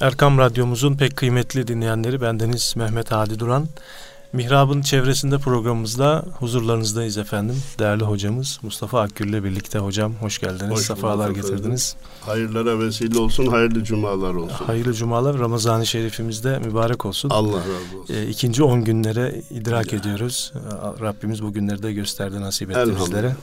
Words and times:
Erkam 0.00 0.38
Radyomuzun 0.38 0.96
pek 0.96 1.16
kıymetli 1.16 1.68
dinleyenleri 1.68 2.20
bendeniz 2.20 2.74
Mehmet 2.76 3.12
Hadi 3.12 3.38
Duran. 3.38 3.66
Mihrab'ın 4.32 4.82
çevresinde 4.82 5.38
programımızda 5.38 6.24
huzurlarınızdayız 6.38 7.18
efendim. 7.18 7.62
Değerli 7.78 8.04
hocamız 8.04 8.58
Mustafa 8.62 9.00
Akgül 9.00 9.28
ile 9.28 9.44
birlikte 9.44 9.78
hocam 9.78 10.14
hoş 10.20 10.38
geldiniz. 10.38 10.70
Hoş 10.70 10.86
Safalar 10.86 11.30
getirdiniz. 11.30 11.96
Hayırlara 12.20 12.78
vesile 12.78 13.18
olsun, 13.18 13.46
hayırlı 13.46 13.84
cumalar 13.84 14.34
olsun. 14.34 14.64
Hayırlı 14.66 14.94
cumalar 14.94 15.38
Ramazan-ı 15.38 15.86
Şerifimizde 15.86 16.58
mübarek 16.58 17.06
olsun. 17.06 17.30
Allah 17.30 17.58
razı 17.58 17.98
olsun. 18.00 18.14
E, 18.14 18.26
ikinci 18.26 18.62
on 18.62 18.84
günlere 18.84 19.42
idrak 19.50 19.92
ya. 19.92 19.98
ediyoruz. 19.98 20.52
Rabbimiz 21.00 21.42
bu 21.42 21.52
günleri 21.52 21.82
de 21.82 21.92
gösterdi, 21.92 22.40
nasip 22.40 22.70
etti 22.70 22.94
bizlere. 23.00 23.36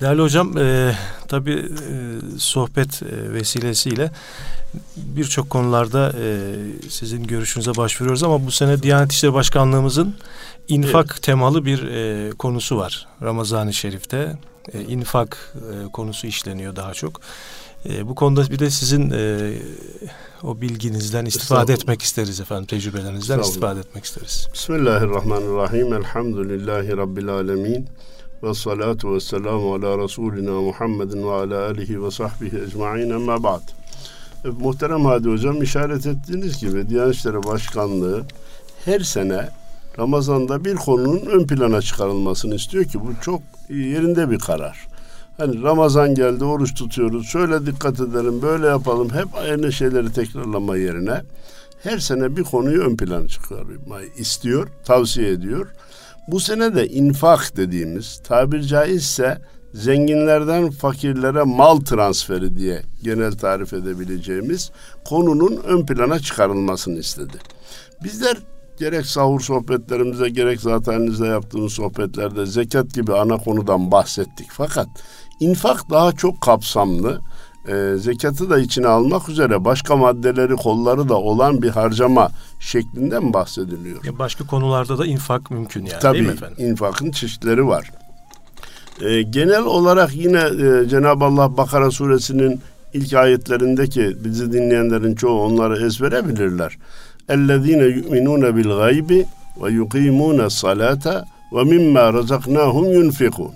Değerli 0.00 0.22
hocam, 0.22 0.58
e, 0.58 0.94
tabii 1.28 1.54
e, 1.54 1.94
sohbet 2.38 3.02
e, 3.02 3.32
vesilesiyle 3.32 4.10
birçok 4.96 5.50
konularda 5.50 6.12
e, 6.20 6.52
sizin 6.88 7.24
görüşünüze 7.24 7.76
başvuruyoruz 7.76 8.22
ama 8.22 8.46
bu 8.46 8.50
sene 8.50 8.82
Diyanet 8.82 9.12
İşleri 9.12 9.32
Başkanlığımızın 9.32 10.14
infak 10.68 11.10
evet. 11.12 11.22
temalı 11.22 11.64
bir 11.64 11.82
e, 11.82 12.30
konusu 12.30 12.76
var. 12.76 13.06
Ramazan-ı 13.22 13.72
Şerif'te 13.72 14.36
e, 14.72 14.80
infak 14.82 15.54
e, 15.54 15.92
konusu 15.92 16.26
işleniyor 16.26 16.76
daha 16.76 16.94
çok. 16.94 17.20
E, 17.88 18.08
bu 18.08 18.14
konuda 18.14 18.50
bir 18.50 18.58
de 18.58 18.70
sizin 18.70 19.10
e, 19.10 19.52
o 20.42 20.60
bilginizden 20.60 21.24
istifade 21.24 21.72
etmek 21.72 22.02
isteriz 22.02 22.40
efendim, 22.40 22.66
tecrübelerinizden 22.66 23.38
istifade 23.38 23.80
etmek 23.80 24.04
isteriz. 24.04 24.48
Bismillahirrahmanirrahim. 24.54 25.94
Elhamdülillahi 25.94 26.96
Rabbil 26.96 27.28
alemin. 27.28 27.88
Ve 28.42 28.54
salatu 28.54 29.14
ve 29.14 29.20
selamu 29.20 29.74
ala 29.74 29.98
Resulina 29.98 30.60
Muhammedin 30.60 31.26
ve 31.26 31.32
ala 31.32 31.66
alihi 31.66 32.04
ve 32.04 32.10
sahbihi 32.10 32.58
ecma'in 32.58 33.10
emma 33.10 33.42
ba'd. 33.42 33.62
E, 34.44 34.48
muhterem 34.48 35.04
Hadi 35.04 35.28
Hocam 35.28 35.62
işaret 35.62 36.06
ettiğiniz 36.06 36.60
gibi 36.60 36.88
Diyanet 36.88 37.14
İşleri 37.14 37.42
Başkanlığı 37.42 38.22
her 38.84 39.00
sene 39.00 39.48
Ramazan'da 39.98 40.64
bir 40.64 40.74
konunun 40.74 41.26
ön 41.26 41.46
plana 41.46 41.82
çıkarılmasını 41.82 42.54
istiyor 42.54 42.84
ki 42.84 43.00
bu 43.00 43.20
çok 43.22 43.42
yerinde 43.68 44.30
bir 44.30 44.38
karar. 44.38 44.86
Hani 45.36 45.62
Ramazan 45.62 46.14
geldi 46.14 46.44
oruç 46.44 46.74
tutuyoruz 46.74 47.26
şöyle 47.26 47.66
dikkat 47.66 48.00
edelim 48.00 48.42
böyle 48.42 48.66
yapalım 48.66 49.10
hep 49.10 49.34
aynı 49.34 49.72
şeyleri 49.72 50.12
tekrarlama 50.12 50.76
yerine 50.76 51.22
her 51.82 51.98
sene 51.98 52.36
bir 52.36 52.44
konuyu 52.44 52.82
ön 52.82 52.96
plana 52.96 53.28
çıkarmayı 53.28 54.08
istiyor, 54.18 54.68
tavsiye 54.84 55.30
ediyor. 55.30 55.66
Bu 56.28 56.40
sene 56.40 56.74
de 56.74 56.88
infak 56.88 57.56
dediğimiz 57.56 58.20
tabir 58.24 58.62
caizse 58.62 59.38
zenginlerden 59.74 60.70
fakirlere 60.70 61.42
mal 61.42 61.80
transferi 61.80 62.56
diye 62.56 62.82
genel 63.02 63.32
tarif 63.32 63.72
edebileceğimiz 63.72 64.70
konunun 65.04 65.56
ön 65.64 65.86
plana 65.86 66.18
çıkarılmasını 66.18 66.98
istedi. 66.98 67.38
Bizler 68.04 68.36
gerek 68.78 69.06
sahur 69.06 69.40
sohbetlerimize 69.40 70.28
gerek 70.28 70.60
zaten 70.60 71.24
yaptığımız 71.26 71.72
sohbetlerde 71.72 72.46
zekat 72.46 72.94
gibi 72.94 73.14
ana 73.14 73.38
konudan 73.38 73.90
bahsettik. 73.90 74.46
Fakat 74.50 74.88
infak 75.40 75.90
daha 75.90 76.12
çok 76.12 76.40
kapsamlı. 76.40 77.20
Ee, 77.68 77.96
zekatı 77.96 78.50
da 78.50 78.58
içine 78.58 78.86
almak 78.86 79.28
üzere 79.28 79.64
başka 79.64 79.96
maddeleri 79.96 80.56
kolları 80.56 81.08
da 81.08 81.14
olan 81.14 81.62
bir 81.62 81.70
harcama 81.70 82.30
şeklinde 82.60 83.20
mi 83.20 83.32
bahsediliyor? 83.32 84.04
Ya 84.04 84.18
başka 84.18 84.46
konularda 84.46 84.98
da 84.98 85.06
infak 85.06 85.50
mümkün 85.50 85.86
yani 85.86 86.00
Tabii, 86.00 86.14
değil 86.14 86.28
mi 86.28 86.32
efendim? 86.32 86.56
Tabii 86.58 86.68
infakın 86.68 87.10
çeşitleri 87.10 87.66
var. 87.66 87.90
E, 89.00 89.22
genel 89.22 89.62
olarak 89.62 90.16
yine 90.16 90.38
e, 90.40 90.88
Cenab-ı 90.88 91.24
Allah 91.24 91.56
Bakara 91.56 91.90
suresinin 91.90 92.60
ilk 92.92 93.12
ayetlerindeki 93.14 94.16
bizi 94.24 94.52
dinleyenlerin 94.52 95.14
çoğu 95.14 95.40
onları 95.42 95.86
ezbere 95.86 96.28
bilirler. 96.28 96.78
اَلَّذ۪ينَ 97.28 97.82
يُؤْمِنُونَ 97.96 98.44
بِالْغَيْبِ 98.56 99.10
وَيُقِيمُونَ 99.60 100.38
الصَّلَاةَ 100.50 101.24
وَمِمَّا 101.54 102.04
رَزَقْنَاهُمْ 102.18 102.84
يُنْفِقُونَ 102.98 103.54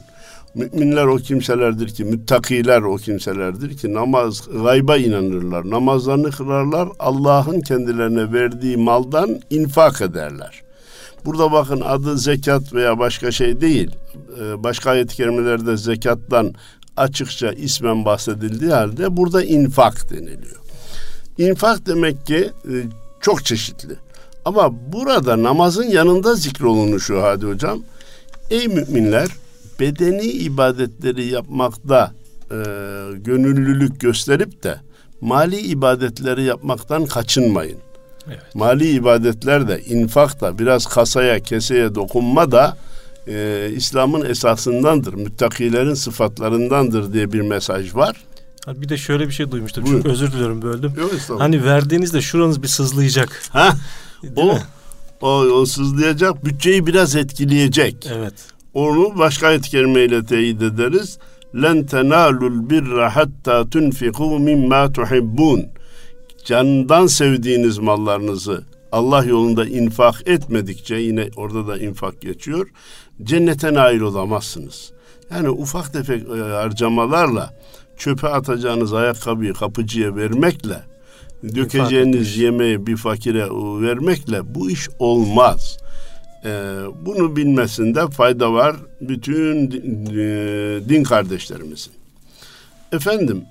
Müminler 0.54 1.04
o 1.04 1.16
kimselerdir 1.16 1.88
ki, 1.88 2.04
müttakiler 2.04 2.82
o 2.82 2.96
kimselerdir 2.96 3.76
ki 3.76 3.94
namaz, 3.94 4.48
gayba 4.62 4.96
inanırlar. 4.96 5.70
Namazlarını 5.70 6.30
kırarlar, 6.30 6.88
Allah'ın 6.98 7.60
kendilerine 7.60 8.32
verdiği 8.32 8.76
maldan 8.76 9.40
infak 9.50 10.00
ederler. 10.00 10.62
Burada 11.24 11.52
bakın 11.52 11.80
adı 11.80 12.18
zekat 12.18 12.74
veya 12.74 12.98
başka 12.98 13.30
şey 13.30 13.60
değil. 13.60 13.90
Ee, 14.40 14.62
başka 14.62 14.90
ayet-i 14.90 15.16
kerimelerde 15.16 15.76
zekattan 15.76 16.54
açıkça 16.96 17.52
ismen 17.52 18.04
bahsedildiği 18.04 18.70
halde 18.70 19.16
burada 19.16 19.44
infak 19.44 20.10
deniliyor. 20.10 20.56
İnfak 21.38 21.86
demek 21.86 22.26
ki 22.26 22.50
e, 22.64 22.74
çok 23.20 23.44
çeşitli. 23.44 23.94
Ama 24.44 24.92
burada 24.92 25.42
namazın 25.42 25.84
yanında 25.84 26.34
zikrolunuşu 26.34 27.22
hadi 27.22 27.46
hocam. 27.46 27.82
Ey 28.50 28.68
müminler 28.68 29.28
bedeni 29.80 30.26
ibadetleri 30.26 31.26
yapmakta 31.26 32.12
e, 32.50 32.56
gönüllülük 33.16 34.00
gösterip 34.00 34.62
de 34.62 34.80
mali 35.20 35.56
ibadetleri 35.56 36.42
yapmaktan 36.42 37.06
kaçınmayın. 37.06 37.78
Evet. 38.26 38.54
Mali 38.54 38.90
ibadetler 38.90 39.68
de 39.68 39.82
infak 39.82 40.40
da 40.40 40.58
biraz 40.58 40.86
kasaya 40.86 41.40
keseye 41.40 41.94
dokunma 41.94 42.52
da 42.52 42.76
e, 43.28 43.68
İslam'ın 43.76 44.24
esasındandır. 44.24 45.14
Müttakilerin 45.14 45.94
sıfatlarındandır 45.94 47.12
diye 47.12 47.32
bir 47.32 47.40
mesaj 47.40 47.94
var. 47.94 48.24
Bir 48.66 48.88
de 48.88 48.96
şöyle 48.96 49.26
bir 49.26 49.32
şey 49.32 49.50
duymuştum. 49.50 49.84
Buyurun. 49.84 50.02
Çok 50.02 50.12
özür 50.12 50.32
diliyorum 50.32 50.62
böldüm. 50.62 50.92
Yok, 50.98 51.12
hani 51.38 51.64
verdiğinizde 51.64 52.20
şuranız 52.20 52.62
bir 52.62 52.68
sızlayacak. 52.68 53.42
Ha? 53.50 53.76
o, 54.36 54.58
o, 55.20 55.28
o 55.28 55.66
sızlayacak 55.66 56.44
bütçeyi 56.44 56.86
biraz 56.86 57.16
etkileyecek. 57.16 58.08
Evet. 58.14 58.34
Onu 58.74 59.18
başka 59.18 59.46
ayet 59.46 59.68
kerimeyle 59.68 60.24
teyit 60.24 60.62
ederiz. 60.62 61.18
Len 61.62 61.86
tenalul 61.86 62.70
birra 62.70 63.16
hatta 63.16 63.70
tunfiku 63.70 64.38
mimma 64.38 64.92
tuhibbun. 64.92 65.64
Candan 66.44 67.06
sevdiğiniz 67.06 67.78
mallarınızı 67.78 68.64
Allah 68.92 69.24
yolunda 69.24 69.66
infak 69.66 70.28
etmedikçe 70.28 70.94
yine 70.94 71.28
orada 71.36 71.66
da 71.66 71.78
infak 71.78 72.20
geçiyor. 72.20 72.68
Cennete 73.22 73.74
nail 73.74 74.00
olamazsınız. 74.00 74.92
Yani 75.30 75.50
ufak 75.50 75.92
tefek 75.92 76.22
e, 76.22 76.40
harcamalarla 76.40 77.54
çöpe 77.96 78.28
atacağınız 78.28 78.92
ayakkabıyı 78.92 79.52
kapıcıya 79.52 80.16
vermekle 80.16 80.82
dökeceğiniz 81.54 82.36
yemeği 82.36 82.86
bir 82.86 82.96
fakire 82.96 83.46
vermekle 83.82 84.54
bu 84.54 84.70
iş 84.70 84.88
olmaz. 84.98 85.78
Ee, 86.44 86.48
bunu 87.06 87.36
bilmesinde 87.36 88.08
fayda 88.08 88.52
var 88.52 88.76
bütün 89.00 89.70
e, 90.10 90.88
din 90.88 91.02
kardeşlerimizin. 91.04 91.92
Efendim 92.92 93.44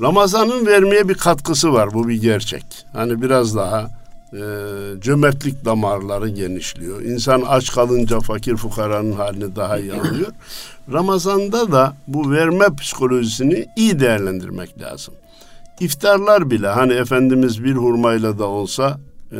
Ramazan'ın 0.00 0.66
vermeye 0.66 1.08
bir 1.08 1.14
katkısı 1.14 1.72
var 1.72 1.94
bu 1.94 2.08
bir 2.08 2.22
gerçek. 2.22 2.64
Hani 2.92 3.22
biraz 3.22 3.56
daha 3.56 3.90
e, 4.32 4.40
cömertlik 5.00 5.64
damarları 5.64 6.28
genişliyor. 6.28 7.02
İnsan 7.02 7.42
aç 7.48 7.72
kalınca 7.72 8.20
fakir 8.20 8.56
fukaranın 8.56 9.12
halini 9.12 9.56
daha 9.56 9.78
iyi 9.78 9.92
anlıyor. 9.92 10.32
Ramazan'da 10.92 11.72
da 11.72 11.96
bu 12.06 12.30
verme 12.30 12.66
psikolojisini 12.80 13.66
iyi 13.76 14.00
değerlendirmek 14.00 14.80
lazım. 14.80 15.14
İftarlar 15.80 16.50
bile 16.50 16.68
hani 16.68 16.92
Efendimiz 16.92 17.64
bir 17.64 17.74
hurmayla 17.74 18.38
da 18.38 18.44
olsa 18.44 18.98
e, 19.32 19.38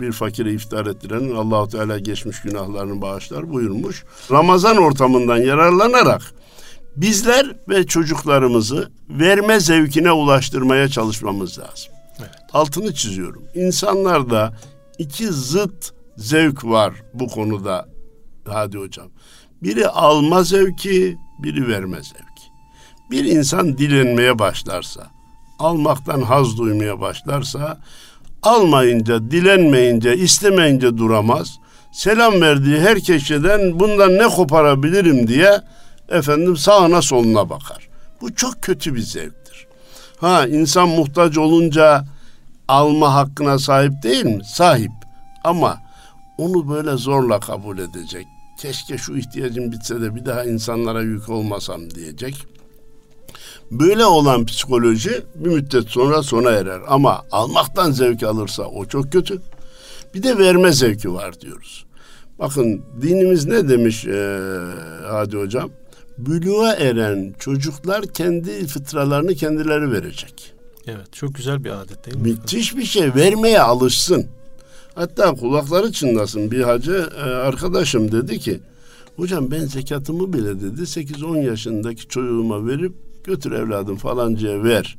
bir 0.00 0.12
fakire 0.12 0.52
iftar 0.52 0.86
ettirenin 0.86 1.34
Allahu 1.34 1.68
Teala 1.68 1.98
geçmiş 1.98 2.42
günahlarını 2.42 3.02
bağışlar 3.02 3.52
buyurmuş. 3.52 4.04
Ramazan 4.30 4.76
ortamından 4.76 5.36
yararlanarak 5.36 6.22
bizler 6.96 7.56
ve 7.68 7.86
çocuklarımızı 7.86 8.90
verme 9.08 9.60
zevkine 9.60 10.12
ulaştırmaya 10.12 10.88
çalışmamız 10.88 11.58
lazım. 11.58 11.92
Evet. 12.18 12.30
Altını 12.52 12.94
çiziyorum. 12.94 13.42
İnsanlarda 13.54 14.56
iki 14.98 15.26
zıt 15.26 15.92
zevk 16.16 16.64
var 16.64 16.94
bu 17.14 17.26
konuda 17.26 17.88
hadi 18.48 18.78
hocam. 18.78 19.08
Biri 19.62 19.88
alma 19.88 20.42
zevki, 20.42 21.16
biri 21.42 21.68
verme 21.68 21.96
zevki. 21.96 22.44
Bir 23.10 23.24
insan 23.24 23.78
dilenmeye 23.78 24.38
başlarsa, 24.38 25.10
almaktan 25.58 26.22
haz 26.22 26.58
duymaya 26.58 27.00
başlarsa, 27.00 27.80
almayınca, 28.46 29.30
dilenmeyince, 29.30 30.16
istemeyince 30.16 30.98
duramaz. 30.98 31.58
Selam 31.92 32.40
verdiği 32.40 32.80
her 32.80 33.00
keçeden 33.00 33.80
bundan 33.80 34.14
ne 34.18 34.28
koparabilirim 34.28 35.28
diye 35.28 35.60
efendim 36.08 36.56
sağına 36.56 37.02
soluna 37.02 37.50
bakar. 37.50 37.88
Bu 38.20 38.34
çok 38.34 38.62
kötü 38.62 38.94
bir 38.94 39.00
zevktir. 39.00 39.66
Ha 40.20 40.46
insan 40.46 40.88
muhtaç 40.88 41.38
olunca 41.38 42.04
alma 42.68 43.14
hakkına 43.14 43.58
sahip 43.58 44.02
değil 44.02 44.24
mi? 44.24 44.44
Sahip. 44.44 44.92
Ama 45.44 45.78
onu 46.38 46.68
böyle 46.68 46.96
zorla 46.96 47.40
kabul 47.40 47.78
edecek. 47.78 48.26
Keşke 48.58 48.98
şu 48.98 49.16
ihtiyacım 49.16 49.72
bitse 49.72 50.00
de 50.00 50.14
bir 50.14 50.24
daha 50.24 50.44
insanlara 50.44 51.02
yük 51.02 51.28
olmasam 51.28 51.90
diyecek. 51.90 52.46
Böyle 53.70 54.04
olan 54.04 54.46
psikoloji 54.46 55.22
bir 55.34 55.48
müddet 55.48 55.88
sonra 55.88 56.22
sona 56.22 56.50
erer. 56.50 56.80
Ama 56.88 57.22
almaktan 57.32 57.90
zevk 57.90 58.22
alırsa 58.22 58.62
o 58.62 58.86
çok 58.86 59.12
kötü. 59.12 59.40
Bir 60.14 60.22
de 60.22 60.38
verme 60.38 60.72
zevki 60.72 61.12
var 61.12 61.40
diyoruz. 61.40 61.84
Bakın 62.38 62.82
dinimiz 63.02 63.46
ne 63.46 63.68
demiş 63.68 64.06
e, 64.06 64.58
Hadi 65.10 65.36
Hocam? 65.36 65.70
Bülüğe 66.18 66.68
eren 66.68 67.34
çocuklar 67.38 68.06
kendi 68.06 68.66
fıtralarını 68.66 69.34
kendileri 69.34 69.92
verecek. 69.92 70.52
Evet 70.86 71.12
çok 71.12 71.34
güzel 71.34 71.64
bir 71.64 71.70
adet 71.70 72.06
değil 72.06 72.16
mi? 72.16 72.22
Müthiş 72.22 72.76
bir 72.76 72.84
şey 72.84 73.14
vermeye 73.14 73.60
alışsın. 73.60 74.26
Hatta 74.94 75.34
kulakları 75.34 75.92
çınlasın 75.92 76.50
bir 76.50 76.60
hacı 76.60 77.08
e, 77.16 77.20
arkadaşım 77.20 78.12
dedi 78.12 78.38
ki 78.38 78.60
hocam 79.16 79.50
ben 79.50 79.64
zekatımı 79.64 80.32
bile 80.32 80.60
dedi 80.60 80.80
8-10 80.80 81.44
yaşındaki 81.44 82.08
çocuğuma 82.08 82.66
verip 82.66 82.92
götür 83.24 83.52
evladım 83.52 83.96
falancaya 83.96 84.64
ver 84.64 84.96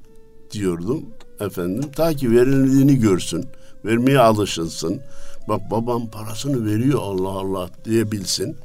diyordum 0.52 1.06
efendim. 1.40 1.92
Ta 1.96 2.14
ki 2.14 2.32
verildiğini 2.32 3.00
görsün. 3.00 3.46
Vermeye 3.86 4.20
alışılsın. 4.20 5.02
Bak 5.48 5.72
babam 5.72 6.08
parasını 6.08 6.66
veriyor 6.66 7.00
Allah 7.02 7.30
Allah 7.30 7.70
diyebilsin. 7.86 8.56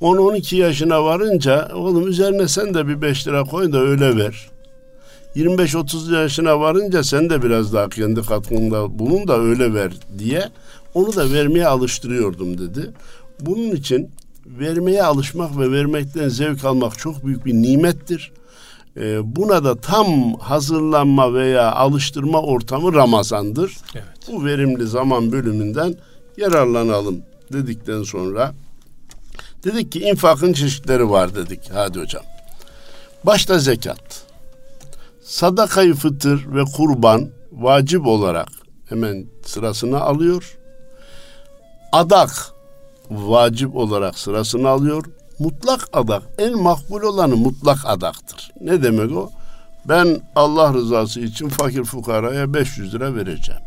10-12 0.00 0.56
yaşına 0.56 1.04
varınca 1.04 1.74
oğlum 1.74 2.08
üzerine 2.08 2.48
sen 2.48 2.74
de 2.74 2.88
bir 2.88 3.02
5 3.02 3.26
lira 3.28 3.44
koy 3.44 3.72
da 3.72 3.78
öyle 3.78 4.16
ver. 4.16 4.50
25-30 5.36 6.20
yaşına 6.22 6.60
varınca 6.60 7.04
sen 7.04 7.30
de 7.30 7.42
biraz 7.42 7.72
daha 7.72 7.88
kendi 7.88 8.22
katkında 8.22 8.98
bulun 8.98 9.28
da 9.28 9.40
öyle 9.40 9.74
ver 9.74 9.92
diye 10.18 10.48
onu 10.94 11.16
da 11.16 11.32
vermeye 11.32 11.66
alıştırıyordum 11.66 12.58
dedi. 12.58 12.90
Bunun 13.40 13.70
için 13.70 14.10
vermeye 14.46 15.02
alışmak 15.02 15.58
ve 15.58 15.72
vermekten 15.72 16.28
zevk 16.28 16.64
almak 16.64 16.98
çok 16.98 17.26
büyük 17.26 17.46
bir 17.46 17.54
nimettir. 17.54 18.32
Ee, 18.96 19.36
buna 19.36 19.64
da 19.64 19.80
tam 19.80 20.34
hazırlanma 20.34 21.34
veya 21.34 21.72
alıştırma 21.72 22.42
ortamı 22.42 22.94
Ramazan'dır. 22.94 23.76
Evet. 23.94 24.04
Bu 24.28 24.44
verimli 24.44 24.86
zaman 24.86 25.32
bölümünden 25.32 25.94
yararlanalım 26.36 27.22
dedikten 27.52 28.02
sonra 28.02 28.54
dedik 29.64 29.92
ki 29.92 30.00
infakın 30.00 30.52
çeşitleri 30.52 31.10
var 31.10 31.34
dedik 31.34 31.60
hadi 31.72 32.00
hocam. 32.00 32.22
Başta 33.24 33.58
zekat. 33.58 34.24
Sadakayı 35.22 35.94
fıtır 35.94 36.54
ve 36.54 36.64
kurban 36.76 37.28
vacip 37.52 38.06
olarak 38.06 38.48
hemen 38.88 39.26
sırasını 39.44 40.00
alıyor. 40.00 40.58
Adak 41.92 42.30
vacip 43.10 43.76
olarak 43.76 44.18
sırasını 44.18 44.68
alıyor. 44.68 45.04
Mutlak 45.40 45.88
adak 45.92 46.22
en 46.38 46.58
makbul 46.62 47.02
olanı 47.02 47.36
mutlak 47.36 47.78
adaktır. 47.84 48.52
Ne 48.60 48.82
demek 48.82 49.12
o? 49.12 49.30
Ben 49.84 50.20
Allah 50.36 50.74
rızası 50.74 51.20
için 51.20 51.48
fakir 51.48 51.84
fukaraya 51.84 52.54
500 52.54 52.94
lira 52.94 53.14
vereceğim. 53.14 53.62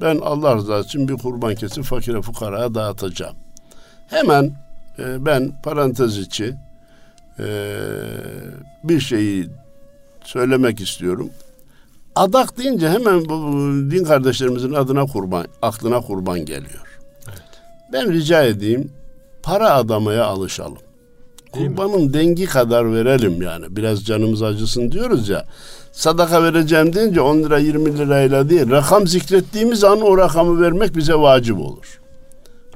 Ben 0.00 0.18
Allah 0.18 0.56
rızası 0.56 0.88
için 0.88 1.08
bir 1.08 1.14
kurban 1.14 1.54
kesip 1.54 1.84
fakire 1.84 2.22
fukaraya 2.22 2.74
dağıtacağım. 2.74 3.36
Hemen 4.08 4.52
e, 4.98 5.26
ben 5.26 5.62
parantez 5.62 6.18
içi 6.18 6.54
e, 7.38 7.46
bir 8.84 9.00
şeyi 9.00 9.48
söylemek 10.24 10.80
istiyorum. 10.80 11.30
Adak 12.16 12.58
deyince 12.58 12.88
hemen 12.88 13.24
bu 13.24 13.36
din 13.90 14.04
kardeşlerimizin 14.04 14.72
adına 14.72 15.06
kurban, 15.06 15.46
aklına 15.62 16.00
kurban 16.00 16.38
geliyor. 16.38 16.98
Evet. 17.28 17.42
Ben 17.92 18.12
rica 18.12 18.42
edeyim 18.42 18.92
para 19.48 19.74
adamaya 19.74 20.24
alışalım. 20.24 20.78
Değil 21.54 21.66
Kurbanın 21.66 22.02
mi? 22.02 22.14
dengi 22.14 22.46
kadar 22.46 22.92
verelim 22.92 23.42
yani. 23.42 23.76
Biraz 23.76 24.04
canımız 24.04 24.42
acısın 24.42 24.92
diyoruz 24.92 25.28
ya. 25.28 25.44
Sadaka 25.92 26.42
vereceğim 26.42 26.92
deyince 26.92 27.20
10 27.20 27.38
lira 27.38 27.58
20 27.58 27.98
lirayla 27.98 28.50
değil. 28.50 28.70
Rakam 28.70 29.06
zikrettiğimiz 29.06 29.84
an 29.84 30.00
o 30.00 30.18
rakamı 30.18 30.60
vermek 30.60 30.96
bize 30.96 31.14
vacip 31.14 31.58
olur. 31.58 32.00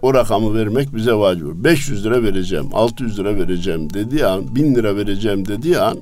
O 0.03 0.15
rakamı 0.15 0.55
vermek 0.55 0.95
bize 0.95 1.13
vacip 1.13 1.45
olur. 1.47 1.65
500 1.65 2.05
lira 2.05 2.23
vereceğim, 2.23 2.69
600 2.73 3.19
lira 3.19 3.37
vereceğim 3.37 3.95
dediği 3.95 4.27
an, 4.27 4.55
1000 4.57 4.75
lira 4.75 4.97
vereceğim 4.97 5.49
dediği 5.49 5.79
an 5.79 5.99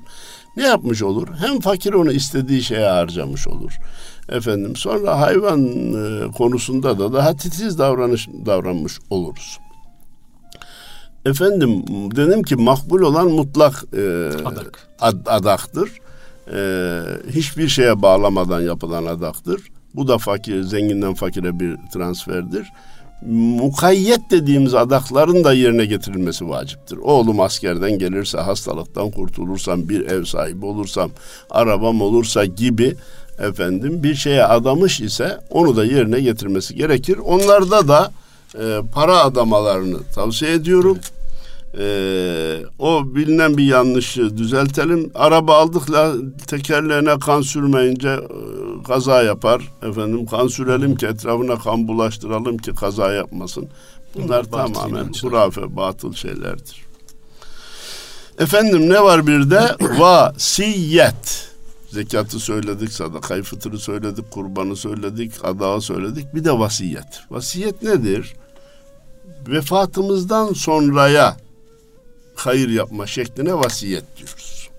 ne 0.56 0.62
yapmış 0.62 1.02
olur? 1.02 1.28
Hem 1.38 1.60
fakir 1.60 1.92
onu 1.92 2.12
istediği 2.12 2.62
şeye 2.62 2.88
harcamış 2.88 3.48
olur. 3.48 3.72
Efendim 4.28 4.76
sonra 4.76 5.20
hayvan 5.20 5.66
e, 5.66 6.32
konusunda 6.32 6.98
da 6.98 7.12
daha 7.12 7.36
titiz 7.36 7.78
davranış 7.78 8.28
davranmış 8.46 8.98
oluruz. 9.10 9.58
Efendim 11.30 11.82
dedim 12.16 12.42
ki 12.42 12.56
makbul 12.56 13.02
olan 13.02 13.30
mutlak 13.30 13.84
e, 13.96 14.30
Adak. 14.44 14.88
ad, 15.00 15.16
adaktır. 15.26 15.90
E, 16.54 17.02
hiçbir 17.30 17.68
şeye 17.68 18.02
bağlamadan 18.02 18.60
yapılan 18.60 19.06
adaktır. 19.06 19.60
Bu 19.94 20.08
da 20.08 20.18
fakir, 20.18 20.62
zenginden 20.62 21.14
fakire 21.14 21.60
bir 21.60 21.76
transferdir 21.92 22.66
mukayyet 23.26 24.30
dediğimiz 24.30 24.74
adakların 24.74 25.44
da 25.44 25.52
yerine 25.52 25.84
getirilmesi 25.84 26.48
vaciptir. 26.48 26.96
Oğlum 26.96 27.40
askerden 27.40 27.98
gelirse, 27.98 28.38
hastalıktan 28.38 29.10
kurtulursam, 29.10 29.88
bir 29.88 30.06
ev 30.06 30.24
sahibi 30.24 30.66
olursam, 30.66 31.10
arabam 31.50 32.02
olursa 32.02 32.44
gibi 32.44 32.96
efendim 33.38 34.02
bir 34.02 34.14
şeye 34.14 34.44
adamış 34.44 35.00
ise 35.00 35.38
onu 35.50 35.76
da 35.76 35.84
yerine 35.84 36.20
getirmesi 36.20 36.74
gerekir. 36.74 37.18
Onlarda 37.18 37.88
da 37.88 38.12
e, 38.54 38.80
para 38.92 39.18
adamalarını 39.18 39.98
tavsiye 40.14 40.52
ediyorum. 40.52 40.98
Evet. 41.00 41.19
Ee, 41.78 42.62
o 42.78 43.14
bilinen 43.14 43.56
bir 43.56 43.64
yanlışı 43.64 44.36
düzeltelim. 44.36 45.10
Araba 45.14 45.56
aldıkla 45.56 46.12
tekerleğine 46.46 47.18
kan 47.18 47.40
sürmeyince 47.40 48.08
e, 48.08 48.82
kaza 48.86 49.22
yapar. 49.22 49.72
Efendim 49.82 50.26
kan 50.26 50.46
sürelim 50.46 50.96
ki 50.96 51.06
etrafına 51.06 51.58
kan 51.58 51.88
bulaştıralım 51.88 52.58
ki 52.58 52.74
kaza 52.74 53.12
yapmasın. 53.12 53.68
Bunlar 54.14 54.52
Batıl 54.52 54.74
tamamen 54.74 55.12
hurafe, 55.22 55.76
batıl 55.76 56.12
şeylerdir. 56.12 56.84
Efendim 58.38 58.88
ne 58.88 59.02
var 59.02 59.26
bir 59.26 59.50
de? 59.50 59.76
Vasiyet. 59.98 61.50
Zekatı 61.88 62.38
söyledik, 62.38 62.92
sadakayı 62.92 63.42
fıtırı 63.42 63.78
söyledik, 63.78 64.30
kurbanı 64.30 64.76
söyledik, 64.76 65.32
adağı 65.42 65.80
söyledik. 65.80 66.34
Bir 66.34 66.44
de 66.44 66.58
vasiyet. 66.58 67.20
Vasiyet 67.30 67.82
nedir? 67.82 68.34
Vefatımızdan 69.48 70.52
sonraya 70.52 71.36
hayır 72.46 72.68
yapma 72.68 73.06
şekline 73.06 73.54
vasiyet 73.54 74.04
diyoruz. 74.16 74.70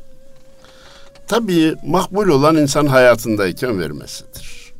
Tabii 1.28 1.76
makbul 1.86 2.28
olan 2.28 2.56
insan 2.56 2.86
hayatındayken 2.86 3.80
vermesidir. 3.80 4.74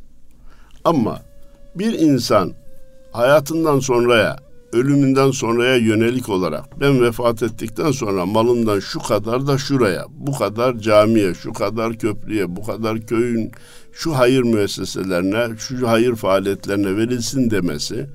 Ama 0.84 1.22
bir 1.74 1.92
insan 1.92 2.52
hayatından 3.12 3.80
sonraya, 3.80 4.36
ölümünden 4.72 5.30
sonraya 5.30 5.76
yönelik 5.76 6.28
olarak 6.28 6.80
ben 6.80 7.02
vefat 7.02 7.42
ettikten 7.42 7.90
sonra 7.90 8.26
malından 8.26 8.80
şu 8.80 8.98
kadar 9.00 9.46
da 9.46 9.58
şuraya, 9.58 10.04
bu 10.10 10.38
kadar 10.38 10.78
camiye, 10.78 11.34
şu 11.34 11.52
kadar 11.52 11.98
köprüye, 11.98 12.56
bu 12.56 12.62
kadar 12.62 13.00
köyün 13.00 13.52
şu 13.92 14.18
hayır 14.18 14.42
müesseselerine, 14.42 15.56
şu 15.58 15.88
hayır 15.88 16.16
faaliyetlerine 16.16 16.96
verilsin 16.96 17.50
demesi 17.50 18.06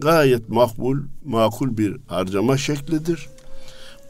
gayet 0.00 0.48
makbul, 0.48 0.98
makul 1.24 1.78
bir 1.78 1.96
harcama 2.06 2.56
şeklidir. 2.56 3.28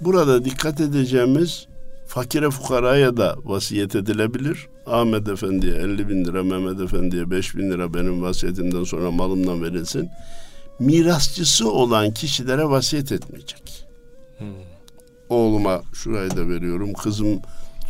Burada 0.00 0.44
dikkat 0.44 0.80
edeceğimiz 0.80 1.66
fakire 2.06 2.50
fukaraya 2.50 3.16
da 3.16 3.36
vasiyet 3.44 3.96
edilebilir. 3.96 4.68
Ahmet 4.86 5.28
Efendi'ye 5.28 5.74
50 5.74 6.08
bin 6.08 6.24
lira, 6.24 6.44
Mehmet 6.44 6.80
Efendi'ye 6.80 7.30
5 7.30 7.56
bin 7.56 7.70
lira 7.70 7.94
benim 7.94 8.22
vasiyetimden 8.22 8.84
sonra 8.84 9.10
malımdan 9.10 9.62
verilsin. 9.62 10.10
Mirasçısı 10.78 11.72
olan 11.72 12.14
kişilere 12.14 12.64
vasiyet 12.64 13.12
etmeyecek. 13.12 13.86
Hmm. 14.38 14.46
Oğluma 15.28 15.82
şurayı 15.92 16.30
da 16.30 16.48
veriyorum, 16.48 16.92
kızım 16.92 17.40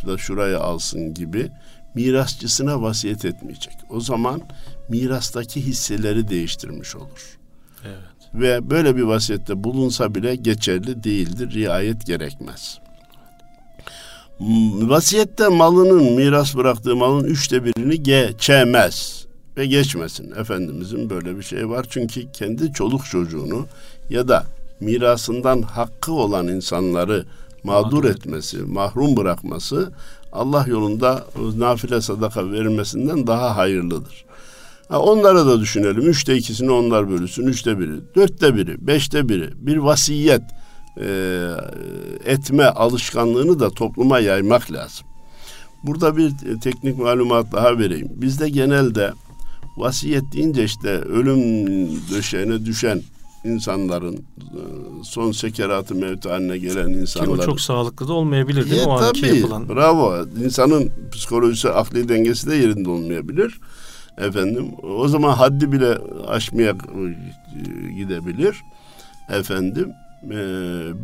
da 0.07 0.17
şurayı 0.17 0.59
alsın 0.59 1.13
gibi 1.13 1.49
mirasçısına 1.95 2.81
vasiyet 2.81 3.25
etmeyecek. 3.25 3.73
O 3.89 3.99
zaman 3.99 4.41
mirastaki 4.89 5.61
hisseleri 5.61 6.29
değiştirmiş 6.29 6.95
olur. 6.95 7.37
Evet 7.85 8.08
ve 8.33 8.69
böyle 8.69 8.95
bir 8.95 9.01
vasiyette 9.01 9.63
bulunsa 9.63 10.15
bile 10.15 10.35
geçerli 10.35 11.03
değildir, 11.03 11.53
riayet 11.53 12.05
gerekmez. 12.05 12.79
Vasiyette 14.89 15.47
malının, 15.47 16.13
miras 16.13 16.55
bıraktığı 16.55 16.95
malın 16.95 17.23
üçte 17.23 17.65
birini 17.65 18.03
geçemez 18.03 19.25
ve 19.57 19.65
geçmesin. 19.65 20.31
Efendimizin 20.31 21.09
böyle 21.09 21.37
bir 21.37 21.43
şey 21.43 21.69
var. 21.69 21.85
Çünkü 21.89 22.31
kendi 22.31 22.73
çoluk 22.73 23.05
çocuğunu 23.05 23.65
ya 24.09 24.27
da 24.27 24.43
mirasından 24.79 25.61
hakkı 25.61 26.11
olan 26.11 26.47
insanları 26.47 27.25
mağdur 27.63 28.03
etmesi, 28.03 28.57
mahrum 28.57 29.17
bırakması 29.17 29.91
Allah 30.31 30.65
yolunda 30.67 31.25
nafile 31.57 32.01
sadaka 32.01 32.51
verilmesinden 32.51 33.27
daha 33.27 33.57
hayırlıdır. 33.57 34.25
Ha, 34.89 34.99
onlara 34.99 35.45
da 35.45 35.59
düşünelim. 35.59 36.01
Üçte 36.01 36.37
ikisini 36.37 36.71
onlar 36.71 37.09
bölüsün. 37.09 37.47
Üçte 37.47 37.79
biri, 37.79 38.15
dörtte 38.15 38.55
biri, 38.55 38.87
beşte 38.87 39.29
biri. 39.29 39.49
Bir 39.55 39.77
vasiyet 39.77 40.41
e, 41.01 41.49
etme 42.25 42.63
alışkanlığını 42.63 43.59
da 43.59 43.69
topluma 43.69 44.19
yaymak 44.19 44.71
lazım. 44.71 45.07
Burada 45.83 46.17
bir 46.17 46.31
teknik 46.61 46.97
malumat 46.97 47.51
daha 47.51 47.77
vereyim. 47.77 48.07
Bizde 48.15 48.49
genelde 48.49 49.11
vasiyet 49.77 50.23
deyince 50.33 50.63
işte 50.63 50.89
ölüm 50.89 51.39
döşeğine 52.11 52.65
düşen 52.65 53.01
insanların 53.43 54.13
e, 54.13 54.61
son 55.03 55.31
sekeratı 55.31 55.95
mevt 55.95 56.25
haline 56.25 56.57
gelen 56.57 56.89
insanlar. 56.89 57.35
Ki 57.35 57.41
o 57.41 57.45
çok 57.45 57.61
sağlıklı 57.61 58.07
da 58.07 58.13
olmayabilir 58.13 58.71
değil 58.71 58.81
mi? 58.81 58.87
O 58.87 58.99
tabii, 58.99 59.37
yapılan. 59.37 59.69
Bravo. 59.69 60.25
İnsanın 60.43 60.91
psikolojisi, 61.11 61.69
akli 61.69 62.09
dengesi 62.09 62.49
de 62.49 62.55
yerinde 62.55 62.89
olmayabilir. 62.89 63.59
Efendim 64.19 64.71
o 64.83 65.07
zaman 65.07 65.33
haddi 65.33 65.71
bile 65.71 65.97
aşmaya 66.27 66.75
gidebilir. 67.97 68.55
Efendim 69.29 69.91
e, 70.23 70.35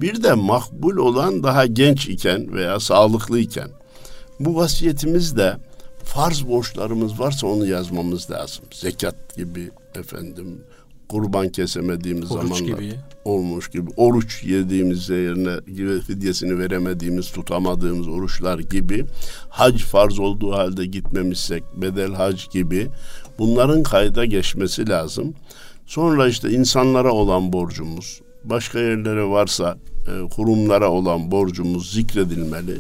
bir 0.02 0.24
de 0.24 0.34
makbul 0.34 0.98
olan 0.98 1.44
daha 1.44 1.66
genç 1.66 2.08
iken 2.08 2.54
veya 2.54 2.80
sağlıklı 2.80 3.40
iken 3.40 3.70
bu 4.40 4.56
vasiyetimizde 4.56 5.58
farz 6.04 6.48
borçlarımız 6.48 7.20
varsa 7.20 7.48
onu 7.48 7.66
yazmamız 7.66 8.32
lazım. 8.32 8.66
Zekat 8.74 9.36
gibi 9.36 9.72
efendim 9.96 10.64
kurban 11.10 11.50
kesemediğimiz 11.50 12.32
oruç 12.32 12.58
zamanlar 12.58 12.80
gibi. 12.80 12.96
olmuş 13.26 13.70
gibi 13.70 13.90
oruç 13.98 14.44
yediğimiz 14.44 15.10
yerine 15.10 15.74
gibi 15.76 16.02
fidyesini 16.02 16.60
veremediğimiz 16.60 17.32
tutamadığımız 17.32 18.08
oruçlar 18.08 18.60
gibi 18.60 19.06
hac 19.50 19.82
farz 19.82 20.20
olduğu 20.20 20.52
halde 20.52 20.86
gitmemişsek 20.86 21.64
bedel 21.76 22.14
hac 22.14 22.50
gibi 22.52 22.88
bunların 23.40 23.84
kayda 23.84 24.26
geçmesi 24.26 24.90
lazım. 24.90 25.34
Sonra 25.86 26.28
işte 26.28 26.50
insanlara 26.50 27.12
olan 27.12 27.54
borcumuz, 27.54 28.22
başka 28.44 28.80
yerlere 28.80 29.24
varsa 29.24 29.78
e, 30.08 30.30
kurumlara 30.30 30.92
olan 30.92 31.32
borcumuz 31.32 31.92
zikredilmeli. 31.92 32.78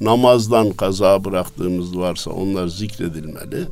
Namazdan 0.00 0.70
kaza 0.70 1.24
bıraktığımız 1.24 1.98
varsa 1.98 2.30
onlar 2.30 2.68
zikredilmeli. 2.68 3.64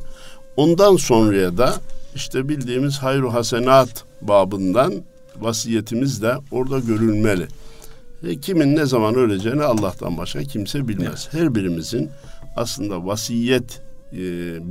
Ondan 0.57 0.95
sonraya 0.95 1.57
da 1.57 1.73
işte 2.15 2.49
bildiğimiz 2.49 2.97
hayru 2.97 3.33
hasenat 3.33 4.05
babından 4.21 4.93
vasiyetimiz 5.39 6.21
de 6.21 6.35
orada 6.51 6.79
görülmeli. 6.79 7.47
E, 8.23 8.39
kimin 8.39 8.75
ne 8.75 8.85
zaman 8.85 9.15
öleceğini 9.15 9.63
Allah'tan 9.63 10.17
başka 10.17 10.43
kimse 10.43 10.87
bilmez. 10.87 11.29
Evet. 11.31 11.41
Her 11.41 11.55
birimizin 11.55 12.09
aslında 12.55 13.05
vasiyet 13.05 13.81
e, 14.13 14.17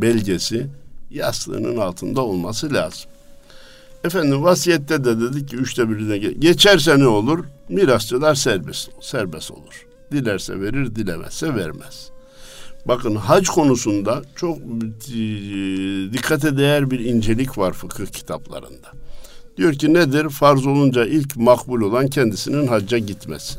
belgesi 0.02 0.66
yastığının 1.10 1.76
altında 1.76 2.20
olması 2.20 2.74
lazım. 2.74 3.10
Efendim 4.04 4.42
vasiyette 4.42 5.04
de 5.04 5.20
dedik 5.20 5.48
ki 5.48 5.56
üçte 5.56 5.90
birine 5.90 6.18
geçerse 6.18 6.98
ne 6.98 7.06
olur? 7.06 7.44
Mirasçılar 7.68 8.34
serbest, 8.34 8.90
serbest 9.00 9.50
olur. 9.50 9.86
Dilerse 10.12 10.60
verir, 10.60 10.94
dilemezse 10.94 11.54
vermez. 11.54 12.13
Bakın 12.88 13.14
hac 13.14 13.46
konusunda 13.46 14.22
çok 14.36 14.58
e, 14.58 14.62
dikkate 16.12 16.56
değer 16.56 16.90
bir 16.90 17.00
incelik 17.00 17.58
var 17.58 17.72
fıkıh 17.72 18.06
kitaplarında. 18.06 18.88
Diyor 19.56 19.72
ki 19.72 19.94
nedir? 19.94 20.28
Farz 20.28 20.66
olunca 20.66 21.04
ilk 21.06 21.36
makbul 21.36 21.80
olan 21.80 22.08
kendisinin 22.08 22.66
hacca 22.66 22.98
gitmesi. 22.98 23.58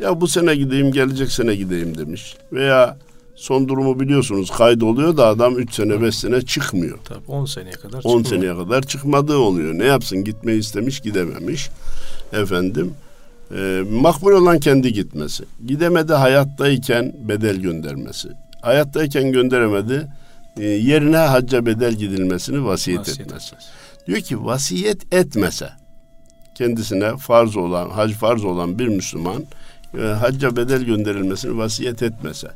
Ya 0.00 0.20
bu 0.20 0.28
sene 0.28 0.54
gideyim, 0.54 0.92
gelecek 0.92 1.32
sene 1.32 1.54
gideyim 1.54 1.98
demiş. 1.98 2.36
Veya 2.52 2.98
son 3.34 3.68
durumu 3.68 4.00
biliyorsunuz 4.00 4.50
kaydoluyor 4.50 5.16
da 5.16 5.26
adam 5.26 5.58
3 5.58 5.74
sene 5.74 6.02
5 6.02 6.18
sene 6.18 6.42
çıkmıyor. 6.42 6.98
Tabii 7.04 7.26
10 7.28 7.44
seneye 7.44 7.72
kadar 7.72 8.00
10 8.04 8.22
seneye 8.22 8.56
kadar 8.56 8.82
çıkmadığı 8.82 9.38
oluyor. 9.38 9.74
Ne 9.74 9.84
yapsın 9.84 10.24
gitmeyi 10.24 10.60
istemiş 10.60 11.00
gidememiş. 11.00 11.70
Efendim 12.32 12.94
e, 13.56 13.82
makbul 13.90 14.32
olan 14.32 14.58
kendi 14.60 14.92
gitmesi. 14.92 15.44
Gidemedi 15.66 16.12
hayattayken 16.12 17.14
bedel 17.28 17.56
göndermesi 17.56 18.28
hayattayken 18.64 19.32
gönderemedi. 19.32 20.08
E, 20.56 20.64
yerine 20.64 21.16
hacca 21.16 21.66
bedel 21.66 21.94
gidilmesini 21.94 22.64
vasiyet, 22.64 23.00
vasiyet 23.00 23.20
etmesi. 23.20 23.46
Etmez. 23.46 23.68
Diyor 24.06 24.20
ki 24.20 24.44
vasiyet 24.44 25.14
etmese 25.14 25.70
kendisine 26.54 27.16
farz 27.16 27.56
olan, 27.56 27.90
hac 27.90 28.12
farz 28.12 28.44
olan 28.44 28.78
bir 28.78 28.88
Müslüman 28.88 29.44
e, 29.98 30.02
hacca 30.02 30.56
bedel 30.56 30.82
gönderilmesini 30.82 31.58
vasiyet 31.58 32.02
etmese 32.02 32.48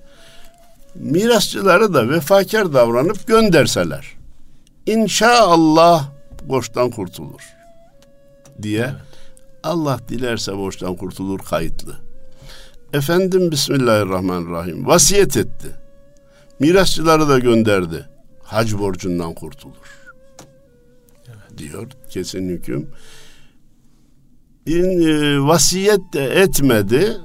mirasçıları 0.95 1.95
da 1.95 2.09
vefakar 2.09 2.73
davranıp 2.73 3.27
gönderseler 3.27 4.07
inşallah 4.87 6.09
borçtan 6.43 6.91
kurtulur 6.91 7.41
diye 8.63 8.83
evet. 8.83 8.95
Allah 9.63 9.99
dilerse 10.09 10.57
borçtan 10.57 10.97
kurtulur 10.97 11.39
kayıtlı. 11.39 11.97
Efendim 12.93 13.51
Bismillahirrahmanirrahim 13.51 14.87
vasiyet 14.87 15.37
etti. 15.37 15.69
Mirasçıları 16.61 17.29
da 17.29 17.39
gönderdi. 17.39 18.09
Hac 18.43 18.75
borcundan 18.75 19.35
kurtulur. 19.35 19.75
Evet. 21.29 21.59
Diyor 21.59 21.87
kesin 22.11 22.49
hüküm. 22.49 22.89
İn, 24.67 25.09
e, 25.09 25.41
vasiyet 25.41 26.13
de 26.13 26.25
etmedi. 26.25 27.17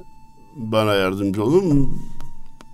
Bana 0.56 0.94
yardımcı 0.94 1.44
olun. 1.44 1.96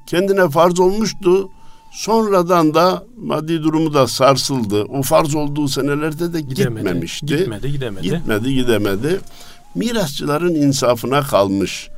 Kendine 0.07 0.49
farz 0.49 0.81
olmuştu. 0.81 1.49
Sonradan 1.93 2.75
da 2.75 3.05
maddi 3.17 3.63
durumu 3.63 3.95
da 3.95 4.07
sarsıldı. 4.07 4.83
O 4.83 5.03
farz 5.03 5.35
olduğu 5.35 5.69
senelerde 5.69 6.33
de 6.33 6.41
gidemedi, 6.41 6.85
gitmemişti. 6.85 7.27
Gitmedi, 7.27 7.73
gidemedi. 7.73 8.03
Gitmedi, 8.03 8.55
gidemedi. 8.55 9.21
Mirasçıların 9.75 10.55
insafına 10.55 11.23
kalmış. 11.23 11.89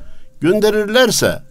Gönderirlerse 0.41 1.43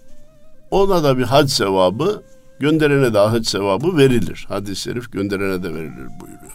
ona 0.71 1.05
da 1.05 1.19
bir 1.19 1.23
hac 1.23 1.51
sevabı 1.51 2.23
Gönderene 2.63 3.15
de 3.15 3.19
hac 3.19 3.47
sevabı 3.47 3.97
verilir. 3.97 4.47
Hadis-i 4.49 4.83
şerif 4.83 5.13
gönderene 5.13 5.63
de 5.63 5.75
verilir 5.75 6.09
buyuruyor. 6.21 6.53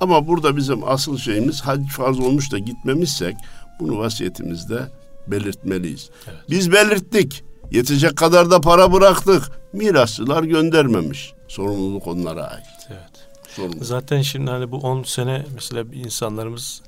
Ama 0.00 0.26
burada 0.26 0.56
bizim 0.56 0.88
asıl 0.88 1.18
şeyimiz 1.18 1.60
hac 1.60 1.88
farz 1.88 2.20
olmuş 2.20 2.52
da 2.52 2.58
gitmemişsek 2.58 3.36
bunu 3.80 3.98
vasiyetimizde 3.98 4.80
belirtmeliyiz. 5.26 6.10
Evet. 6.26 6.38
Biz 6.50 6.72
belirttik. 6.72 7.44
Yetecek 7.70 8.16
kadar 8.16 8.50
da 8.50 8.60
para 8.60 8.92
bıraktık. 8.92 9.42
Mirasçılar 9.72 10.42
göndermemiş. 10.42 11.32
Sorumluluk 11.48 12.06
onlara 12.06 12.44
ait. 12.44 12.88
Evet. 12.90 13.28
Sorumluluk. 13.48 13.84
Zaten 13.84 14.22
şimdi 14.22 14.50
hani 14.50 14.70
bu 14.70 14.76
10 14.76 15.02
sene 15.02 15.46
mesela 15.54 15.84
insanlarımız 15.92 16.82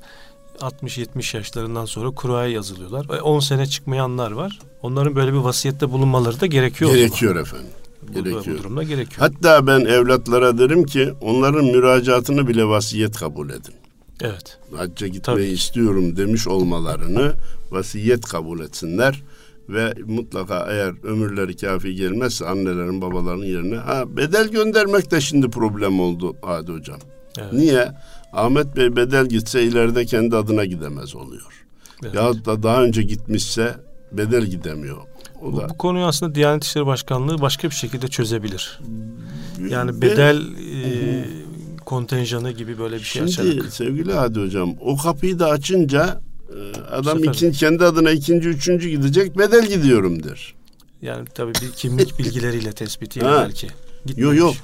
60-70 0.59 1.37
yaşlarından 1.37 1.85
sonra 1.85 2.11
kuraya 2.11 2.49
yazılıyorlar. 2.49 3.07
10 3.19 3.41
sene 3.41 3.67
çıkmayanlar 3.67 4.31
var. 4.31 4.59
Onların 4.83 5.17
böyle 5.17 5.33
bir 5.33 5.39
vasiyette 5.39 5.91
bulunmaları 5.93 6.41
da 6.41 6.47
gerekiyor. 6.47 6.95
Gerekiyor 6.95 7.37
efendim 7.37 7.71
gerekiyor. 8.13 8.59
Bu 8.59 8.63
durumda 8.63 8.83
gerekiyor. 8.83 9.19
Hatta 9.19 9.67
ben 9.67 9.81
evlatlara 9.81 10.59
derim 10.59 10.85
ki 10.85 11.13
onların 11.21 11.65
müracaatını 11.65 12.49
bile 12.49 12.65
vasiyet 12.65 13.17
kabul 13.17 13.51
edin. 13.51 13.75
Evet. 14.21 14.59
Hacca 14.77 15.07
gitmeyi 15.07 15.39
Tabii. 15.39 15.55
istiyorum 15.55 16.17
demiş 16.17 16.49
olmalarını 16.49 17.33
vasiyet 17.71 18.25
kabul 18.25 18.61
etsinler 18.61 19.23
ve 19.69 19.95
mutlaka 20.07 20.67
eğer 20.71 21.05
ömürleri 21.05 21.57
kafi 21.57 21.95
gelmezse 21.95 22.47
annelerin 22.47 23.03
babaların 23.03 23.45
yerine 23.45 23.77
ha 23.77 24.17
bedel 24.17 24.49
göndermek 24.49 25.11
de 25.11 25.21
şimdi 25.21 25.51
problem 25.51 26.01
oldu 26.01 26.37
Hadi 26.43 26.73
hocam. 26.73 26.99
Evet. 27.39 27.53
Niye? 27.53 27.89
Ahmet 28.33 28.77
Bey 28.77 28.97
bedel 28.97 29.27
gitse 29.27 29.63
ileride 29.63 30.07
kendi 30.07 30.37
adına 30.37 30.65
gidemez 30.65 31.15
oluyor. 31.15 31.65
Evet. 32.05 32.15
Ya 32.15 32.45
da 32.45 32.63
daha 32.63 32.83
önce 32.83 33.03
gitmişse 33.03 33.75
bedel 34.13 34.45
gidemiyor. 34.45 34.99
O 35.43 35.53
bu, 35.53 35.57
da. 35.57 35.69
bu 35.69 35.79
konuyu 35.79 36.05
aslında 36.05 36.35
Diyanet 36.35 36.65
İşleri 36.65 36.87
Başkanlığı 36.87 37.41
başka 37.41 37.71
bir 37.71 37.75
şekilde 37.75 38.09
çözebilir. 38.09 38.81
Yani 39.69 40.03
bedel 40.03 40.41
e, 40.41 41.25
kontenjanı 41.85 42.51
gibi 42.51 42.79
böyle 42.79 42.97
bir 42.97 43.01
şey 43.01 43.27
Şimdi 43.27 43.51
açarak. 43.53 43.73
sevgili 43.73 44.13
Hadi 44.13 44.41
Hocam 44.41 44.75
o 44.81 44.97
kapıyı 44.97 45.39
da 45.39 45.49
açınca 45.49 46.21
e, 46.49 46.81
adam 46.91 47.25
ikinci, 47.25 47.59
kendi 47.59 47.85
adına 47.85 48.11
ikinci, 48.11 48.49
üçüncü 48.49 48.89
gidecek 48.89 49.39
bedel 49.39 49.67
gidiyorum 49.67 50.23
der. 50.23 50.55
Yani 51.03 51.25
tabii 51.35 51.53
bir 51.55 51.71
kimlik 51.77 52.19
bilgileriyle 52.19 52.73
tespitiyle 52.73 53.27
belki. 53.27 53.69
Yok 54.17 54.37
yok. 54.37 54.55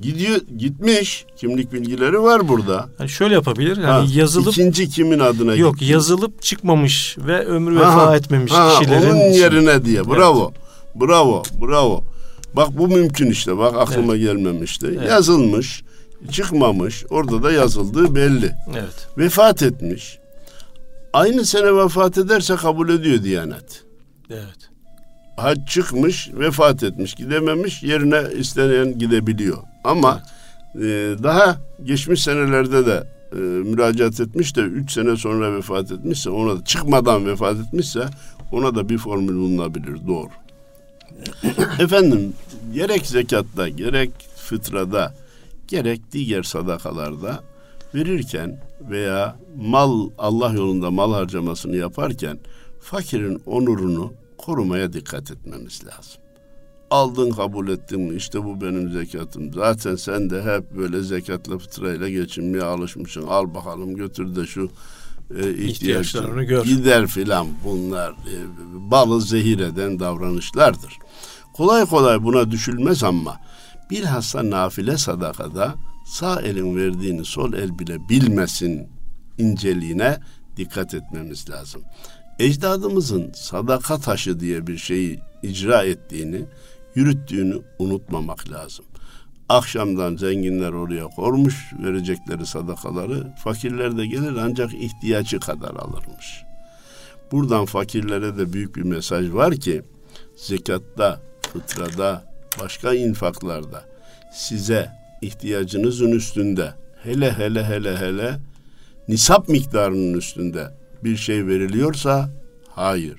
Gidiyor 0.00 0.40
gitmiş. 0.58 1.26
Kimlik 1.36 1.72
bilgileri 1.72 2.22
var 2.22 2.48
burada. 2.48 2.88
Yani 2.98 3.08
şöyle 3.08 3.34
yapabilir. 3.34 3.76
Yani 3.76 3.86
ha, 3.86 4.04
yazılıp 4.14 4.52
ikinci 4.52 4.88
kimin 4.88 5.18
adına 5.18 5.54
Yok, 5.54 5.78
gitti? 5.78 5.92
yazılıp 5.92 6.42
çıkmamış 6.42 7.16
ve 7.18 7.44
ömrü 7.44 7.76
vefa 7.76 8.06
ha, 8.06 8.16
etmemiş 8.16 8.52
ha, 8.52 8.78
kişilerin 8.78 9.10
onun 9.10 9.32
yerine 9.32 9.84
diye. 9.84 10.08
Bravo. 10.08 10.52
Evet. 10.54 10.60
Bravo. 10.94 11.42
Bravo. 11.60 12.04
Bak 12.54 12.78
bu 12.78 12.88
mümkün 12.88 13.30
işte. 13.30 13.58
Bak 13.58 13.74
aklıma 13.78 14.16
evet. 14.16 14.24
gelmemişti. 14.24 14.86
Evet. 14.98 15.08
Yazılmış, 15.08 15.82
çıkmamış. 16.30 17.04
Orada 17.10 17.42
da 17.42 17.52
yazıldığı 17.52 18.14
belli. 18.14 18.52
Evet. 18.70 19.08
Vefat 19.18 19.62
etmiş. 19.62 20.18
Aynı 21.12 21.44
sene 21.44 21.76
vefat 21.76 22.18
ederse 22.18 22.56
kabul 22.56 22.88
ediyor 22.88 23.22
Diyanet. 23.22 23.84
Evet. 24.30 24.70
Hac 25.36 25.58
çıkmış, 25.68 26.30
vefat 26.32 26.82
etmiş, 26.82 27.14
gidememiş, 27.14 27.82
yerine 27.82 28.22
istenen 28.38 28.98
gidebiliyor. 28.98 29.58
Ama 29.84 30.22
e, 30.74 30.80
daha 31.22 31.56
geçmiş 31.84 32.22
senelerde 32.22 32.86
de 32.86 33.06
e, 33.32 33.36
müracaat 33.36 34.20
etmiş 34.20 34.56
de 34.56 34.60
üç 34.60 34.92
sene 34.92 35.16
sonra 35.16 35.56
vefat 35.56 35.92
etmişse 35.92 36.30
ona 36.30 36.58
da 36.60 36.64
çıkmadan 36.64 37.26
vefat 37.26 37.56
etmişse 37.56 38.08
ona 38.52 38.74
da 38.74 38.88
bir 38.88 38.98
formül 38.98 39.34
bulunabilir 39.34 40.06
doğru. 40.06 40.30
Efendim 41.82 42.32
gerek 42.74 43.06
zekatta 43.06 43.68
gerek 43.68 44.10
fıtrada 44.36 45.14
gerek 45.68 46.00
diğer 46.12 46.42
sadakalarda 46.42 47.40
verirken 47.94 48.60
veya 48.80 49.36
mal 49.56 50.10
Allah 50.18 50.52
yolunda 50.52 50.90
mal 50.90 51.12
harcamasını 51.12 51.76
yaparken 51.76 52.38
fakirin 52.80 53.42
onurunu 53.46 54.12
korumaya 54.38 54.92
dikkat 54.92 55.30
etmemiz 55.30 55.82
lazım. 55.86 56.22
Aldın 56.90 57.30
kabul 57.30 57.68
ettin 57.68 58.00
mi? 58.00 58.16
İşte 58.16 58.44
bu 58.44 58.60
benim 58.60 58.92
zekatım. 58.92 59.52
Zaten 59.52 59.96
sen 59.96 60.30
de 60.30 60.42
hep 60.42 60.76
böyle 60.76 61.02
zekatla 61.02 61.58
fıtrayla 61.58 62.08
geçinmeye 62.08 62.64
alışmışsın. 62.64 63.22
Al 63.22 63.54
bakalım 63.54 63.94
götür 63.94 64.36
de 64.36 64.46
şu 64.46 64.70
e, 65.38 65.54
ihtiyaçlarını 65.54 66.44
gör. 66.44 66.64
Gider 66.64 67.06
filan 67.06 67.46
bunlar 67.64 68.10
e, 68.10 68.36
balı 68.90 69.20
zehir 69.20 69.58
eden 69.58 70.00
davranışlardır. 70.00 70.98
Kolay 71.54 71.86
kolay 71.86 72.22
buna 72.22 72.50
düşülmez 72.50 73.04
ama 73.04 73.36
bilhassa 73.90 74.50
nafile 74.50 74.98
sadakada 74.98 75.74
sağ 76.06 76.40
elin 76.40 76.76
verdiğini 76.76 77.24
sol 77.24 77.52
el 77.52 77.78
bile 77.78 78.08
bilmesin 78.08 78.88
inceliğine 79.38 80.18
dikkat 80.56 80.94
etmemiz 80.94 81.50
lazım. 81.50 81.82
Ecdadımızın 82.38 83.32
sadaka 83.34 83.98
taşı 83.98 84.40
diye 84.40 84.66
bir 84.66 84.76
şeyi 84.76 85.20
icra 85.42 85.82
ettiğini, 85.82 86.44
yürüttüğünü 86.94 87.58
unutmamak 87.78 88.50
lazım. 88.50 88.84
Akşamdan 89.48 90.16
zenginler 90.16 90.72
oraya 90.72 91.04
kormuş 91.04 91.72
verecekleri 91.82 92.46
sadakaları, 92.46 93.34
fakirler 93.44 93.96
de 93.98 94.06
gelir 94.06 94.36
ancak 94.40 94.74
ihtiyacı 94.74 95.40
kadar 95.40 95.70
alırmış. 95.70 96.42
Buradan 97.32 97.64
fakirlere 97.64 98.38
de 98.38 98.52
büyük 98.52 98.76
bir 98.76 98.82
mesaj 98.82 99.32
var 99.32 99.56
ki, 99.56 99.82
zekatta, 100.36 101.20
fıtrada, 101.52 102.24
başka 102.62 102.94
infaklarda 102.94 103.84
size 104.32 104.90
ihtiyacınızın 105.22 106.10
üstünde 106.10 106.74
hele 107.02 107.32
hele 107.32 107.64
hele 107.64 107.96
hele 107.96 108.38
nisap 109.08 109.48
miktarının 109.48 110.14
üstünde 110.14 110.74
bir 111.04 111.16
şey 111.16 111.46
veriliyorsa 111.46 112.30
hayır 112.68 113.18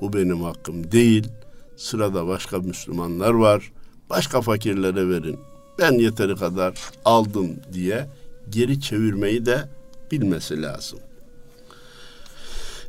bu 0.00 0.12
benim 0.12 0.42
hakkım 0.42 0.92
değil 0.92 1.28
sırada 1.76 2.26
başka 2.26 2.58
Müslümanlar 2.58 3.30
var 3.30 3.72
başka 4.10 4.40
fakirlere 4.40 5.08
verin 5.08 5.38
ben 5.78 5.92
yeteri 5.92 6.36
kadar 6.36 6.74
aldım 7.04 7.50
diye 7.72 8.06
geri 8.50 8.80
çevirmeyi 8.80 9.46
de 9.46 9.68
bilmesi 10.12 10.62
lazım. 10.62 10.98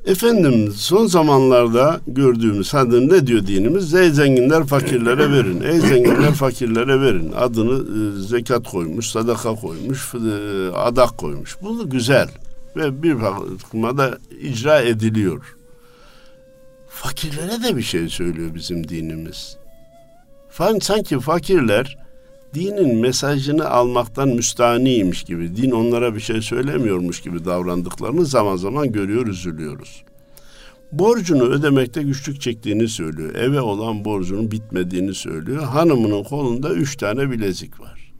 Efendim 0.06 0.74
son 0.75 1.06
zamanlarda 1.08 2.01
gördüğümüz 2.08 2.74
hadi 2.74 3.10
ne 3.10 3.27
diyor 3.27 3.48
dinimiz? 3.48 3.94
Ey 3.94 4.10
zenginler 4.12 4.65
fakirlere 4.65 5.32
verin. 5.32 5.62
Ey 5.62 5.79
zenginler 5.79 6.34
fakirlere 6.34 7.01
verin. 7.01 7.32
Adını 7.32 7.74
e, 7.74 8.22
zekat 8.22 8.72
koymuş, 8.72 9.08
sadaka 9.08 9.56
koymuş, 9.56 10.13
e, 10.15 10.72
adak 10.75 11.17
koymuş. 11.17 11.58
Bu 11.62 11.89
güzel 11.89 12.29
ve 12.75 13.03
bir 13.03 13.22
bakıma 13.22 14.17
icra 14.41 14.82
ediliyor. 14.82 15.57
Fakirlere 17.04 17.63
de 17.63 17.77
bir 17.77 17.82
şey 17.82 18.10
söylüyor 18.10 18.56
bizim 18.56 18.88
dinimiz. 18.88 19.58
Sanki 20.82 21.20
fakirler 21.20 21.98
dinin 22.54 22.96
mesajını 22.96 23.70
almaktan 23.70 24.30
müstaniymiş 24.30 25.24
gibi, 25.24 25.56
din 25.56 25.72
onlara 25.72 26.16
bir 26.16 26.20
şey 26.20 26.42
söylemiyormuş 26.42 27.22
gibi 27.22 27.46
davrandıklarını 27.46 28.25
zaman 28.25 28.56
zaman 28.56 28.92
görüyor, 28.92 29.27
üzülüyoruz. 29.27 30.04
Borcunu 30.92 31.44
ödemekte 31.44 32.04
güçlük 32.04 32.42
çektiğini 32.42 32.88
söylüyor. 32.88 33.36
Eve 33.36 33.62
olan 33.62 34.06
borcunun 34.06 34.51
bitmediğini 34.51 35.13
söylüyor. 35.13 35.63
Hanımının 35.63 36.24
kolunda 36.24 36.74
üç 36.74 36.96
tane 36.98 37.32
bilezik 37.32 37.80
var. 37.80 38.13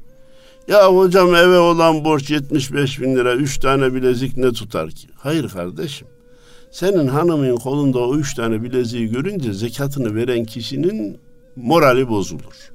Ya 0.67 0.88
hocam 0.96 1.36
eve 1.36 1.57
olan 1.57 2.05
borç 2.05 2.31
75 2.31 3.01
bin 3.01 3.15
lira, 3.15 3.36
üç 3.36 3.57
tane 3.57 3.93
bilezik 3.93 4.38
ne 4.38 4.51
tutar 4.51 4.91
ki? 4.91 5.08
Hayır 5.15 5.49
kardeşim. 5.49 6.08
Senin 6.71 7.08
hanımın 7.08 7.56
kolunda 7.56 7.99
o 7.99 8.15
üç 8.15 8.34
tane 8.34 8.63
bileziği 8.63 9.08
görünce 9.08 9.53
zekatını 9.53 10.15
veren 10.15 10.45
kişinin 10.45 11.19
morali 11.56 12.10
bozulur. 12.10 12.71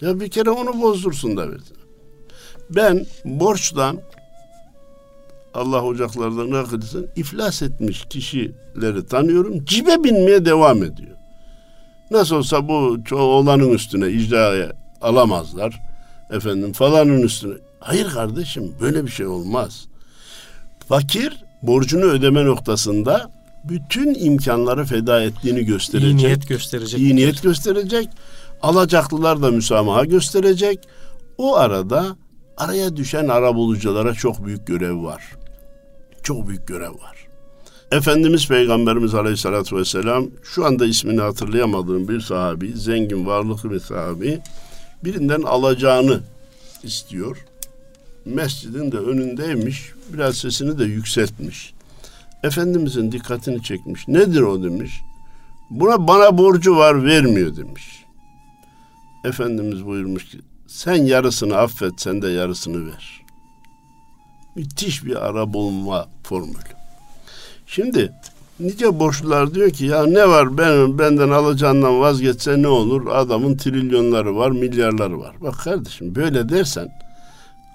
Ya 0.00 0.20
bir 0.20 0.30
kere 0.30 0.50
onu 0.50 0.82
bozdursun 0.82 1.36
da 1.36 1.50
versin. 1.50 1.76
Ben 2.70 3.06
borçtan 3.24 4.00
Allah 5.54 5.84
ocaklardan 5.84 6.50
nakletsin 6.50 7.08
iflas 7.16 7.62
etmiş 7.62 8.04
kişileri 8.10 9.06
tanıyorum. 9.06 9.64
Cibe 9.64 10.04
binmeye 10.04 10.44
devam 10.44 10.82
ediyor. 10.82 11.16
Nasıl 12.10 12.36
olsa 12.36 12.68
bu 12.68 12.98
olanın 13.12 13.70
üstüne 13.70 14.08
icraya 14.10 14.72
alamazlar. 15.00 15.80
Efendim 16.30 16.72
falanın 16.72 17.22
üstüne. 17.22 17.54
Hayır 17.80 18.10
kardeşim 18.10 18.74
böyle 18.80 19.04
bir 19.04 19.10
şey 19.10 19.26
olmaz. 19.26 19.86
Fakir 20.88 21.44
borcunu 21.62 22.04
ödeme 22.04 22.44
noktasında 22.44 23.30
bütün 23.64 24.14
imkanları 24.14 24.84
feda 24.84 25.22
ettiğini 25.22 25.64
gösterecek. 25.64 26.10
İyi 26.10 26.16
niyet 26.16 26.48
gösterecek. 26.48 27.00
İyi 27.00 27.16
niyet 27.16 27.42
gösterecek. 27.42 28.08
Alacaklılar 28.62 29.42
da 29.42 29.50
müsamaha 29.50 30.04
gösterecek. 30.04 30.88
O 31.38 31.56
arada 31.56 32.16
araya 32.56 32.96
düşen 32.96 33.28
arabuluculara 33.28 34.14
çok 34.14 34.46
büyük 34.46 34.66
görev 34.66 35.02
var. 35.02 35.22
Çok 36.22 36.48
büyük 36.48 36.68
görev 36.68 36.90
var. 36.90 37.28
Efendimiz 37.92 38.48
Peygamberimiz 38.48 39.14
Aleyhisselatü 39.14 39.76
Vesselam 39.76 40.26
şu 40.42 40.66
anda 40.66 40.86
ismini 40.86 41.20
hatırlayamadığım 41.20 42.08
bir 42.08 42.20
sahabi, 42.20 42.72
zengin 42.72 43.26
varlıklı 43.26 43.70
bir 43.70 43.80
sahabi 43.80 44.40
birinden 45.04 45.42
alacağını 45.42 46.20
istiyor. 46.82 47.44
Mescidin 48.24 48.92
de 48.92 48.96
önündeymiş, 48.96 49.92
biraz 50.12 50.36
sesini 50.36 50.78
de 50.78 50.84
yükseltmiş. 50.84 51.74
Efendimizin 52.42 53.12
dikkatini 53.12 53.62
çekmiş. 53.62 54.08
Nedir 54.08 54.40
o 54.40 54.62
demiş. 54.62 55.00
Buna 55.70 56.08
bana 56.08 56.38
borcu 56.38 56.76
var 56.76 57.04
vermiyor 57.04 57.56
demiş. 57.56 58.04
Efendimiz 59.24 59.86
buyurmuş 59.86 60.24
ki 60.24 60.38
sen 60.66 60.94
yarısını 60.94 61.56
affet 61.56 61.92
sen 62.00 62.22
de 62.22 62.28
yarısını 62.28 62.86
ver. 62.86 63.22
Müthiş 64.54 65.04
bir 65.04 65.26
ara 65.26 65.52
bulma 65.52 66.08
formülü. 66.22 66.58
Şimdi 67.66 68.12
nice 68.60 68.98
borçlular 68.98 69.54
diyor 69.54 69.70
ki 69.70 69.84
ya 69.84 70.06
ne 70.06 70.28
var 70.28 70.58
ben 70.58 70.98
benden 70.98 71.30
alacağından 71.30 72.00
vazgeçse 72.00 72.62
ne 72.62 72.68
olur? 72.68 73.06
Adamın 73.06 73.56
trilyonları 73.56 74.36
var, 74.36 74.50
milyarları 74.50 75.20
var. 75.20 75.36
Bak 75.40 75.54
kardeşim 75.64 76.14
böyle 76.14 76.48
dersen 76.48 76.88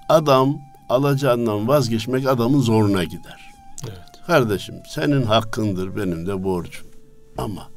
adam 0.08 0.58
alacağından 0.88 1.68
vazgeçmek 1.68 2.26
adamın 2.28 2.60
zoruna 2.60 3.04
gider. 3.04 3.40
Evet. 3.84 4.26
Kardeşim 4.26 4.74
senin 4.88 5.22
hakkındır 5.22 5.96
benim 5.96 6.26
de 6.26 6.44
borcum. 6.44 6.86
Ama 7.38 7.68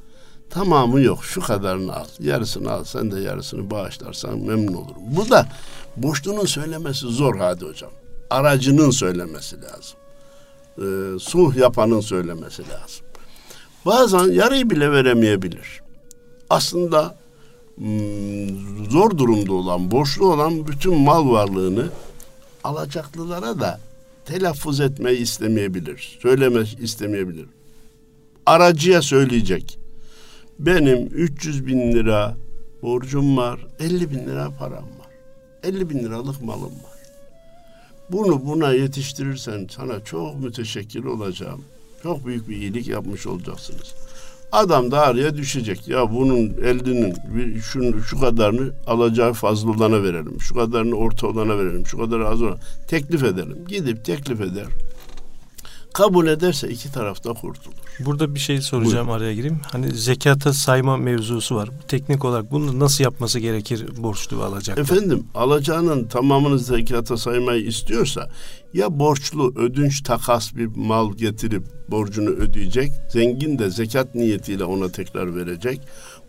Tamamı 0.49 1.01
yok. 1.01 1.25
Şu 1.25 1.41
kadarını 1.41 1.95
al. 1.95 2.05
Yarısını 2.19 2.71
al. 2.71 2.83
Sen 2.83 3.11
de 3.11 3.19
yarısını 3.19 3.71
bağışlarsan 3.71 4.39
memnun 4.39 4.73
olurum. 4.73 5.01
Bu 5.07 5.29
da 5.29 5.47
boşluğunun 5.97 6.45
söylemesi 6.45 7.07
zor 7.07 7.37
hadi 7.37 7.65
hocam. 7.65 7.91
Aracının 8.29 8.91
söylemesi 8.91 9.55
lazım. 9.61 9.97
Ee, 10.77 11.19
suh 11.19 11.55
yapanın 11.55 11.99
söylemesi 11.99 12.61
lazım. 12.61 13.05
Bazen 13.85 14.31
yarıyı 14.31 14.69
bile 14.69 14.91
veremeyebilir. 14.91 15.81
Aslında 16.49 17.15
hmm, 17.75 18.85
zor 18.89 19.17
durumda 19.17 19.53
olan, 19.53 19.91
borçlu 19.91 20.33
olan 20.33 20.67
bütün 20.67 20.97
mal 20.97 21.31
varlığını 21.31 21.85
alacaklılara 22.63 23.59
da 23.59 23.79
telaffuz 24.25 24.79
etmeyi 24.79 25.17
istemeyebilir. 25.17 26.17
Söyleme 26.21 26.63
istemeyebilir. 26.81 27.45
Aracıya 28.45 29.01
söyleyecek 29.01 29.79
benim 30.59 31.07
300 31.13 31.67
bin 31.67 31.91
lira 31.91 32.35
borcum 32.81 33.37
var, 33.37 33.67
50 33.79 34.11
bin 34.11 34.19
lira 34.27 34.51
param 34.59 34.83
var. 34.83 35.07
50 35.63 35.89
bin 35.89 35.99
liralık 35.99 36.41
malım 36.41 36.63
var. 36.63 36.97
Bunu 38.09 38.45
buna 38.45 38.71
yetiştirirsen 38.71 39.67
sana 39.75 40.03
çok 40.03 40.39
müteşekkir 40.39 41.03
olacağım. 41.03 41.63
Çok 42.03 42.25
büyük 42.25 42.49
bir 42.49 42.55
iyilik 42.55 42.87
yapmış 42.87 43.27
olacaksınız. 43.27 43.95
Adam 44.51 44.91
da 44.91 45.01
araya 45.01 45.37
düşecek. 45.37 45.87
Ya 45.87 46.11
bunun 46.13 46.53
elinin 46.63 47.15
şunu, 47.59 48.03
şu 48.03 48.19
kadarını 48.19 48.71
alacağı 48.87 49.33
fazla 49.33 49.71
olana 49.71 50.03
verelim. 50.03 50.41
Şu 50.41 50.55
kadarını 50.55 50.95
orta 50.95 51.27
olana 51.27 51.57
verelim. 51.57 51.85
Şu 51.85 51.97
kadarı 51.97 52.27
az 52.27 52.41
olana. 52.41 52.57
Teklif 52.87 53.23
edelim. 53.23 53.57
Gidip 53.67 54.05
teklif 54.05 54.41
eder. 54.41 54.65
Kabul 55.97 56.27
ederse 56.27 56.69
iki 56.69 56.91
tarafta 56.91 57.33
kurtulur. 57.33 57.75
Burada 57.99 58.35
bir 58.35 58.39
şey 58.39 58.61
soracağım 58.61 59.07
Buyurun. 59.07 59.21
araya 59.21 59.33
gireyim. 59.33 59.59
Hani 59.71 59.91
zekata 59.91 60.53
sayma 60.53 60.97
mevzusu 60.97 61.55
var. 61.55 61.69
Teknik 61.87 62.25
olarak 62.25 62.51
bunu 62.51 62.79
nasıl 62.79 63.03
yapması 63.03 63.39
gerekir 63.39 63.85
borçlu 63.97 64.39
ve 64.39 64.43
alacaklı? 64.43 64.81
Efendim 64.81 65.23
alacağının 65.35 66.07
tamamını 66.07 66.59
zekata 66.59 67.17
saymayı 67.17 67.65
istiyorsa 67.65 68.29
ya 68.73 68.99
borçlu 68.99 69.53
ödünç 69.55 70.01
takas 70.01 70.55
bir 70.55 70.65
mal 70.65 71.13
getirip 71.13 71.63
borcunu 71.91 72.29
ödeyecek. 72.29 72.91
Zengin 73.09 73.59
de 73.59 73.69
zekat 73.69 74.15
niyetiyle 74.15 74.63
ona 74.63 74.89
tekrar 74.89 75.35
verecek. 75.35 75.81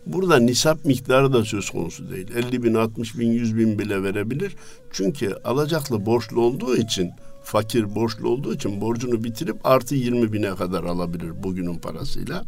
Burada 0.05 0.39
nisap 0.39 0.85
miktarı 0.85 1.33
da 1.33 1.45
söz 1.45 1.69
konusu 1.69 2.11
değil. 2.11 2.27
50 2.35 2.63
bin, 2.63 2.73
60 2.73 3.19
bin, 3.19 3.31
100 3.31 3.57
bin 3.57 3.79
bile 3.79 4.03
verebilir. 4.03 4.55
Çünkü 4.91 5.35
alacaklı 5.43 6.05
borçlu 6.05 6.41
olduğu 6.41 6.75
için, 6.77 7.11
fakir 7.49 7.95
borçlu 7.95 8.29
olduğu 8.29 8.53
için 8.53 8.81
borcunu 8.81 9.23
bitirip 9.23 9.65
artı 9.65 9.95
20 9.95 10.33
bine 10.33 10.55
kadar 10.55 10.83
alabilir 10.83 11.43
bugünün 11.43 11.75
parasıyla. 11.75 12.45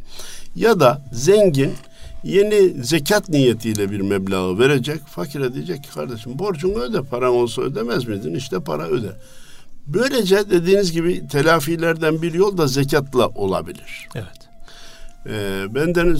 Ya 0.56 0.80
da 0.80 1.06
zengin 1.14 1.74
yeni 2.24 2.84
zekat 2.84 3.30
niyetiyle 3.30 3.92
bir 3.92 4.02
meblağı 4.02 4.60
verecek. 4.60 5.02
Fakire 5.08 5.54
diyecek 5.54 5.84
ki 5.84 5.90
kardeşim 5.90 6.40
borcunu 6.40 6.80
öde, 6.80 7.02
paran 7.02 7.34
olsa 7.34 7.62
ödemez 7.62 8.08
miydin? 8.08 8.36
İşte 8.36 8.60
para 8.60 8.88
öde. 8.88 9.12
Böylece 9.88 10.50
dediğiniz 10.50 10.92
gibi 10.92 11.28
telafilerden 11.28 12.22
bir 12.22 12.34
yol 12.34 12.58
da 12.58 12.68
zekatla 12.68 13.28
olabilir. 13.28 14.10
Evet. 14.16 14.50
Ee, 15.26 15.76
benden 15.76 16.16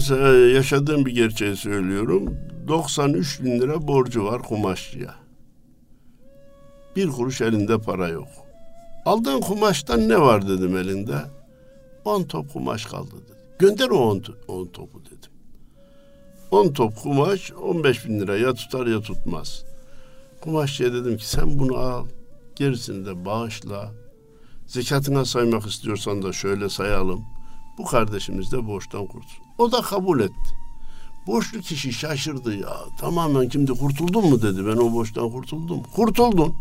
yaşadığım 0.54 1.06
bir 1.06 1.14
gerçeği 1.14 1.56
söylüyorum. 1.56 2.36
93 2.68 3.42
bin 3.42 3.60
lira 3.60 3.88
borcu 3.88 4.24
var 4.24 4.42
kumaşçıya. 4.42 5.14
Bir 6.96 7.08
kuruş 7.08 7.40
elinde 7.40 7.78
para 7.78 8.08
yok. 8.08 8.41
Aldığın 9.06 9.40
kumaştan 9.40 10.08
ne 10.08 10.20
var 10.20 10.48
dedim 10.48 10.76
elinde. 10.76 11.24
10 12.04 12.22
top 12.22 12.52
kumaş 12.52 12.86
kaldı 12.86 13.10
dedi. 13.10 13.38
Gönder 13.58 13.88
o 13.88 14.20
10 14.48 14.66
topu 14.66 15.04
dedim. 15.04 15.30
10 16.50 16.72
top 16.72 16.96
kumaş 16.96 17.52
15 17.52 18.06
bin 18.06 18.20
lira 18.20 18.36
ya 18.36 18.54
tutar 18.54 18.86
ya 18.86 19.00
tutmaz. 19.00 19.64
Kumaşçıya 20.40 20.92
dedim 20.92 21.16
ki 21.16 21.28
sen 21.28 21.58
bunu 21.58 21.76
al 21.76 22.06
gerisini 22.56 23.06
de 23.06 23.24
bağışla. 23.24 23.92
Zekatına 24.66 25.24
saymak 25.24 25.66
istiyorsan 25.66 26.22
da 26.22 26.32
şöyle 26.32 26.68
sayalım. 26.68 27.24
Bu 27.78 27.84
kardeşimiz 27.84 28.52
de 28.52 28.66
borçtan 28.66 29.06
kurtulsun. 29.06 29.44
O 29.58 29.72
da 29.72 29.82
kabul 29.82 30.20
etti. 30.20 30.56
Borçlu 31.26 31.60
kişi 31.60 31.92
şaşırdı 31.92 32.54
ya. 32.54 32.76
Tamamen 33.00 33.48
şimdi 33.48 33.72
kurtuldun 33.72 34.30
mu 34.30 34.42
dedi. 34.42 34.66
Ben 34.66 34.76
o 34.76 34.92
borçtan 34.92 35.30
kurtuldum. 35.30 35.82
Kurtuldun. 35.82 36.54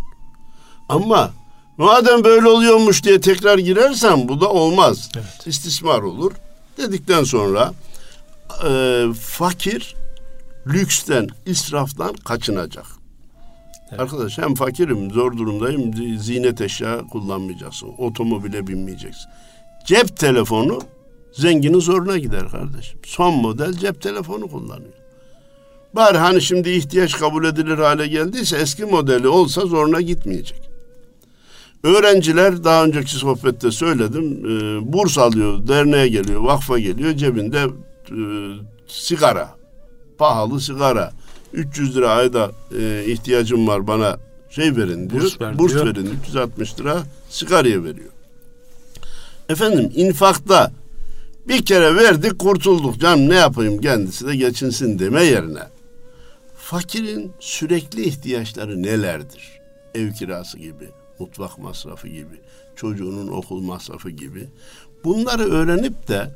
Ama 0.90 1.32
madem 1.78 2.24
böyle 2.24 2.48
oluyormuş 2.48 3.04
diye 3.04 3.22
tekrar 3.22 3.58
girersen 3.58 4.28
bu 4.28 4.42
da 4.42 4.50
olmaz. 4.50 5.10
Evet. 5.16 5.48
İstismar 5.48 6.02
olur. 6.02 6.32
Dedikten 6.78 7.24
sonra 7.24 7.74
e, 8.68 9.06
fakir 9.20 9.96
lüksten, 10.68 11.28
israftan 11.46 12.14
kaçınacak. 12.14 12.86
Evet. 13.90 14.00
Arkadaş 14.00 14.38
hem 14.38 14.56
fakirim, 14.56 15.12
zor 15.12 15.38
durumdayım, 15.38 15.94
ziynet 16.20 16.62
eşya 16.62 17.02
kullanmayacaksın. 17.12 17.90
Otomobile 17.98 18.68
binmeyeceksin. 18.68 19.30
Cep 19.86 20.18
telefonu 20.18 20.82
zenginin 21.34 21.80
zoruna 21.80 22.18
gider 22.18 22.50
kardeşim. 22.50 23.00
Son 23.06 23.34
model 23.34 23.74
cep 23.74 24.02
telefonu 24.02 24.48
kullanıyor. 24.48 24.94
Bari 25.96 26.18
hani 26.18 26.42
şimdi 26.42 26.70
ihtiyaç 26.70 27.18
kabul 27.20 27.46
edilir 27.46 27.78
hale 27.78 28.08
geldiyse 28.08 28.58
eski 28.58 28.86
modeli 28.86 29.28
olsa 29.28 29.62
zoruna 29.62 30.02
gitmeyecek. 30.02 30.71
Öğrenciler 31.84 32.63
daha 32.63 32.86
önceki 32.86 33.12
sohbette 33.12 33.72
söyledim 33.72 34.46
e, 34.46 34.94
burs 34.94 35.17
alıyor, 35.17 35.67
derneğe 35.67 36.08
geliyor, 36.08 36.41
vakfa 36.41 36.80
geliyor 36.80 37.13
cebinde 37.13 37.60
e, 38.12 38.20
sigara, 38.88 39.56
pahalı 40.17 40.62
sigara. 40.62 41.12
300 41.54 41.96
lira 41.96 42.10
ayda 42.10 42.52
e, 42.80 43.04
ihtiyacım 43.08 43.67
var 43.67 43.88
bana 43.88 44.17
şey 44.50 44.76
verin 44.76 45.10
diyor. 45.10 45.24
Burs, 45.24 45.41
ver 45.41 45.60
burs 45.60 45.74
diyor. 45.74 45.86
verin 45.86 46.20
360 46.24 46.80
lira 46.80 47.04
sigaraya 47.30 47.84
veriyor. 47.84 48.10
Efendim 49.50 49.91
infakta 49.96 50.72
bir 51.48 51.65
kere 51.65 51.96
verdik 51.96 52.39
kurtulduk 52.39 53.00
canım 53.00 53.30
ne 53.30 53.36
yapayım 53.36 53.82
kendisi 53.82 54.28
de 54.28 54.36
geçinsin 54.36 55.00
deme 55.00 55.24
yerine 55.24 55.63
fakirin 56.58 57.32
sürekli 57.39 58.04
ihtiyaçları 58.04 58.84
nelerdir? 58.84 59.62
Ev 59.96 60.12
kirası 60.12 60.58
gibi, 60.58 60.89
mutfak 61.22 61.58
masrafı 61.58 62.08
gibi, 62.08 62.42
çocuğunun 62.76 63.28
okul 63.28 63.62
masrafı 63.62 64.10
gibi. 64.10 64.50
Bunları 65.04 65.44
öğrenip 65.44 66.08
de 66.08 66.32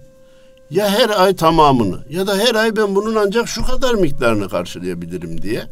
ya 0.69 0.89
her 0.89 1.10
ay 1.10 1.36
tamamını 1.36 2.06
ya 2.10 2.28
da 2.28 2.38
her 2.38 2.56
ay 2.56 2.76
ben 2.76 2.95
bunun 2.95 3.15
ancak 3.15 3.48
şu 3.48 3.65
kadar 3.65 3.93
miktarını 3.93 4.50
karşılayabilirim 4.50 5.41
diye 5.41 5.67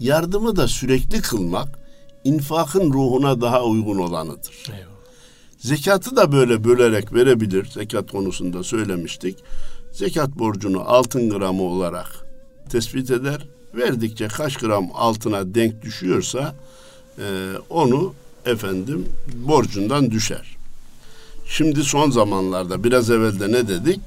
yardımı 0.00 0.56
da 0.56 0.68
sürekli 0.68 1.20
kılmak 1.22 1.78
infakın 2.24 2.92
ruhuna 2.92 3.40
daha 3.40 3.64
uygun 3.64 3.98
olanıdır. 3.98 4.64
Eyvallah. 4.68 4.98
Zekatı 5.58 6.16
da 6.16 6.32
böyle 6.32 6.64
bölerek 6.64 7.12
verebilir. 7.12 7.64
Zekat 7.64 8.10
konusunda 8.10 8.62
söylemiştik. 8.62 9.38
Zekat 9.92 10.30
borcunu 10.30 10.80
altın 10.80 11.30
gramı 11.30 11.62
olarak 11.62 12.26
tespit 12.70 13.10
eder. 13.10 13.48
Verdikçe 13.74 14.28
kaç 14.28 14.56
gram 14.56 14.88
altına 14.94 15.54
denk 15.54 15.82
düşüyorsa 15.82 16.54
e, 17.18 17.52
onu 17.70 18.14
efendim 18.48 19.06
borcundan 19.34 20.10
düşer. 20.10 20.56
Şimdi 21.46 21.84
son 21.84 22.10
zamanlarda 22.10 22.84
biraz 22.84 23.10
evvel 23.10 23.40
de 23.40 23.52
ne 23.52 23.68
dedik? 23.68 24.00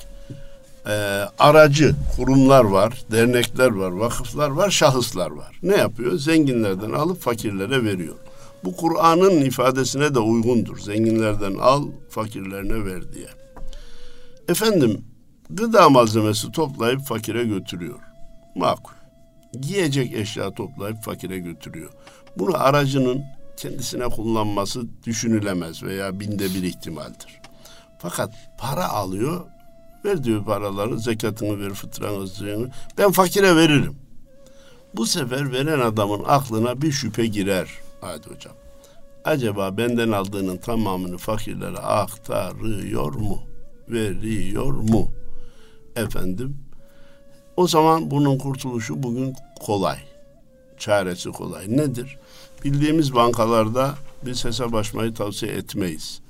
e, 0.88 0.92
aracı 1.40 1.96
kurumlar 2.16 2.64
var, 2.64 3.02
dernekler 3.12 3.72
var, 3.72 3.92
vakıflar 3.92 4.50
var, 4.50 4.70
şahıslar 4.70 5.32
var. 5.32 5.60
Ne 5.64 5.76
yapıyor? 5.76 6.18
Zenginlerden 6.18 6.92
alıp 6.92 7.22
fakirlere 7.22 7.84
veriyor. 7.84 8.16
Bu 8.64 8.76
Kur'an'ın 8.76 9.42
ifadesine 9.42 10.16
de 10.16 10.20
uygundur. 10.20 10.80
Zenginlerden 10.80 11.54
al, 11.54 11.88
fakirlerine 12.10 12.86
ver 12.86 13.14
diye. 13.14 13.28
Efendim, 14.50 15.02
gıda 15.50 15.90
malzemesi 15.90 16.52
toplayıp 16.52 17.02
fakire 17.02 17.44
götürüyor. 17.44 18.00
Makul. 18.56 18.94
Giyecek 19.60 20.14
eşya 20.14 20.54
toplayıp 20.54 21.04
fakire 21.04 21.40
götürüyor. 21.40 21.90
Bunu 22.38 22.64
aracının 22.64 23.24
kendisine 23.62 24.08
kullanması 24.08 24.82
düşünülemez 25.04 25.84
veya 25.84 26.20
binde 26.20 26.46
bir 26.46 26.64
ihtimaldir. 26.64 27.42
Fakat 28.00 28.34
para 28.58 28.90
alıyor, 28.90 29.42
Ver 30.06 30.24
diyor 30.24 30.46
paraları, 30.46 31.00
zekatını 31.00 31.60
ver, 31.60 31.74
fıtranı, 31.74 32.70
ben 32.98 33.12
fakire 33.12 33.56
veririm. 33.56 33.96
Bu 34.94 35.06
sefer 35.06 35.52
veren 35.52 35.80
adamın 35.80 36.24
aklına 36.28 36.82
bir 36.82 36.92
şüphe 36.92 37.26
girer. 37.26 37.70
Hadi 38.02 38.30
hocam. 38.30 38.54
Acaba 39.26 39.78
benden 39.78 40.12
aldığının 40.12 40.58
tamamını 40.58 41.18
fakirlere 41.18 41.78
aktarıyor 41.78 43.14
mu? 43.14 43.40
Veriyor 43.90 44.74
mu? 44.74 45.12
Efendim? 45.96 46.58
O 47.58 47.68
zaman 47.68 48.12
bunun 48.12 48.38
kurtuluşu 48.38 49.04
bugün 49.04 49.36
kolay. 49.60 49.98
Çaresi 50.78 51.30
kolay. 51.30 51.78
Nedir? 51.78 52.18
Bildiğimiz 52.64 53.16
bankalarda 53.16 53.96
biz 54.26 54.46
hesap 54.46 54.76
açmayı 54.76 55.14
tavsiye 55.14 55.52
etmeyiz. 55.52 56.22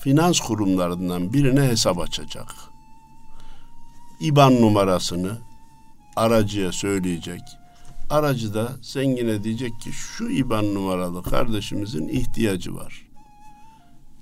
Finans 0.00 0.40
kurumlarından 0.40 1.32
birine 1.32 1.62
hesap 1.62 1.98
açacak 1.98 2.46
İban 4.20 4.60
numarasını 4.60 5.38
aracıya 6.16 6.72
söyleyecek. 6.72 7.40
Aracı 8.10 8.54
da 8.54 8.72
zengine 8.82 9.44
diyecek 9.44 9.80
ki 9.80 9.92
şu 9.92 10.28
İban 10.28 10.74
numaralı 10.74 11.22
kardeşimizin 11.22 12.08
ihtiyacı 12.08 12.74
var. 12.74 13.06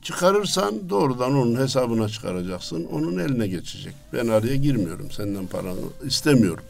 Çıkarırsan 0.03 0.89
doğrudan 0.89 1.35
onun 1.35 1.61
hesabına 1.61 2.09
çıkaracaksın. 2.09 2.85
Onun 2.93 3.19
eline 3.19 3.47
geçecek. 3.47 3.95
Ben 4.13 4.29
araya 4.29 4.57
girmiyorum. 4.57 5.11
Senden 5.11 5.47
paranı 5.47 5.81
istemiyorum. 6.07 6.65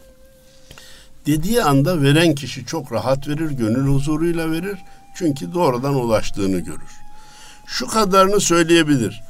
Dediği 1.26 1.62
anda 1.62 2.02
veren 2.02 2.34
kişi 2.34 2.66
çok 2.66 2.92
rahat 2.92 3.28
verir, 3.28 3.50
gönül 3.50 3.86
huzuruyla 3.86 4.50
verir. 4.50 4.78
Çünkü 5.14 5.54
doğrudan 5.54 5.94
ulaştığını 5.94 6.58
görür. 6.58 7.00
Şu 7.66 7.86
kadarını 7.86 8.40
söyleyebilir. 8.40 9.22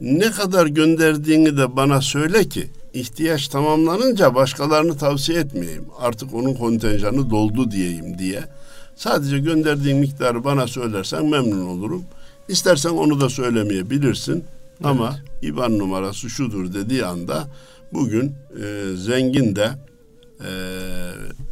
Ne 0.00 0.30
kadar 0.30 0.66
gönderdiğini 0.66 1.56
de 1.56 1.76
bana 1.76 2.00
söyle 2.00 2.48
ki 2.48 2.70
ihtiyaç 2.92 3.48
tamamlanınca 3.48 4.34
başkalarını 4.34 4.96
tavsiye 4.96 5.40
etmeyeyim. 5.40 5.84
Artık 6.00 6.34
onun 6.34 6.54
kontenjanı 6.54 7.30
doldu 7.30 7.70
diyeyim 7.70 8.18
diye. 8.18 8.44
Sadece 8.96 9.38
gönderdiğin 9.38 9.98
miktarı 9.98 10.44
bana 10.44 10.66
söylersen 10.66 11.26
memnun 11.26 11.66
olurum. 11.66 12.04
İstersen 12.48 12.90
onu 12.90 13.20
da 13.20 13.28
söylemeyebilirsin. 13.28 14.32
Evet. 14.32 14.44
Ama 14.84 15.16
IBAN 15.42 15.78
numarası 15.78 16.30
şudur 16.30 16.74
dediği 16.74 17.04
anda 17.04 17.48
bugün 17.92 18.34
e, 18.62 18.96
zengin 18.96 19.56
de 19.56 19.70
e, 20.40 20.50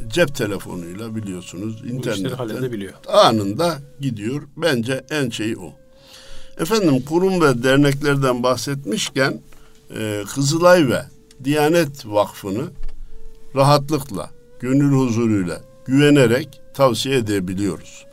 cep 0.07 0.35
telefonuyla 0.35 1.15
biliyorsunuz 1.15 1.83
internetten 1.85 2.89
anında 3.07 3.77
gidiyor. 3.99 4.41
Bence 4.57 5.05
en 5.09 5.29
şey 5.29 5.55
o. 5.57 5.73
Efendim 6.59 7.01
kurum 7.01 7.41
ve 7.41 7.63
derneklerden 7.63 8.43
bahsetmişken 8.43 9.41
e, 9.97 10.23
Kızılay 10.35 10.89
ve 10.89 11.01
Diyanet 11.43 12.05
Vakfı'nı 12.05 12.63
rahatlıkla, 13.55 14.29
gönül 14.59 14.91
huzuruyla, 14.97 15.61
güvenerek 15.85 16.61
tavsiye 16.73 17.17
edebiliyoruz. 17.17 18.05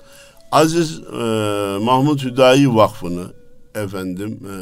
Aziz 0.53 0.99
e, 0.99 1.23
Mahmut 1.83 2.25
Hüdayi 2.25 2.75
Vakfı'nı 2.75 3.25
efendim 3.75 4.39
e, 4.45 4.55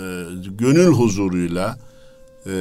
gönül 0.51 0.93
huzuruyla 0.93 1.79
e, 2.47 2.53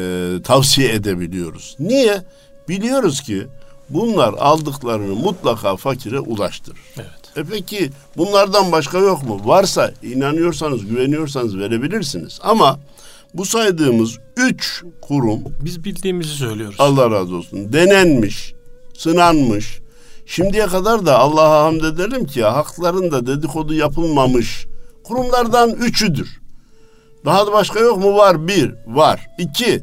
tavsiye 0.43 0.93
edebiliyoruz. 0.93 1.75
Niye? 1.79 2.23
Biliyoruz 2.69 3.21
ki 3.21 3.47
bunlar 3.89 4.33
aldıklarını 4.33 5.15
mutlaka 5.15 5.75
fakire 5.75 6.19
ulaştırır. 6.19 6.79
Evet. 6.97 7.37
E 7.37 7.43
peki 7.43 7.89
bunlardan 8.17 8.71
başka 8.71 8.97
yok 8.97 9.23
mu? 9.23 9.41
Varsa 9.45 9.91
inanıyorsanız, 10.03 10.85
güveniyorsanız 10.85 11.57
verebilirsiniz. 11.57 12.39
Ama 12.43 12.79
bu 13.33 13.45
saydığımız 13.45 14.17
üç 14.37 14.83
kurum 15.01 15.39
Biz 15.61 15.83
bildiğimizi 15.83 16.33
söylüyoruz. 16.35 16.75
Allah 16.79 17.11
razı 17.11 17.35
olsun 17.35 17.73
denenmiş, 17.73 18.53
sınanmış. 18.97 19.79
Şimdiye 20.25 20.67
kadar 20.67 21.05
da 21.05 21.19
Allah'a 21.19 21.63
hamd 21.63 21.81
edelim 21.81 22.25
ki 22.25 22.43
haklarında 22.43 23.27
dedikodu 23.27 23.73
yapılmamış 23.73 24.65
kurumlardan 25.03 25.69
üçüdür. 25.69 26.39
Daha 27.25 27.47
da 27.47 27.51
başka 27.51 27.79
yok 27.79 27.97
mu? 27.97 28.15
Var. 28.15 28.47
Bir. 28.47 28.75
Var. 28.87 29.27
İki. 29.39 29.81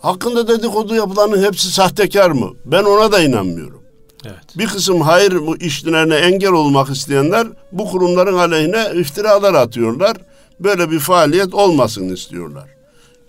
Hakkında 0.00 0.48
dedikodu 0.48 0.94
yapılanın 0.94 1.42
hepsi 1.44 1.70
sahtekar 1.72 2.30
mı? 2.30 2.50
Ben 2.64 2.84
ona 2.84 3.12
da 3.12 3.20
inanmıyorum. 3.20 3.82
Evet. 4.26 4.58
Bir 4.58 4.66
kısım 4.66 5.00
hayır 5.00 5.46
bu 5.46 5.56
işlerine 5.56 6.14
engel 6.14 6.52
olmak 6.52 6.90
isteyenler 6.90 7.46
bu 7.72 7.90
kurumların 7.90 8.38
aleyhine 8.38 8.86
iftiralar 9.00 9.54
atıyorlar. 9.54 10.16
Böyle 10.60 10.90
bir 10.90 10.98
faaliyet 10.98 11.54
olmasın 11.54 12.08
istiyorlar. 12.14 12.68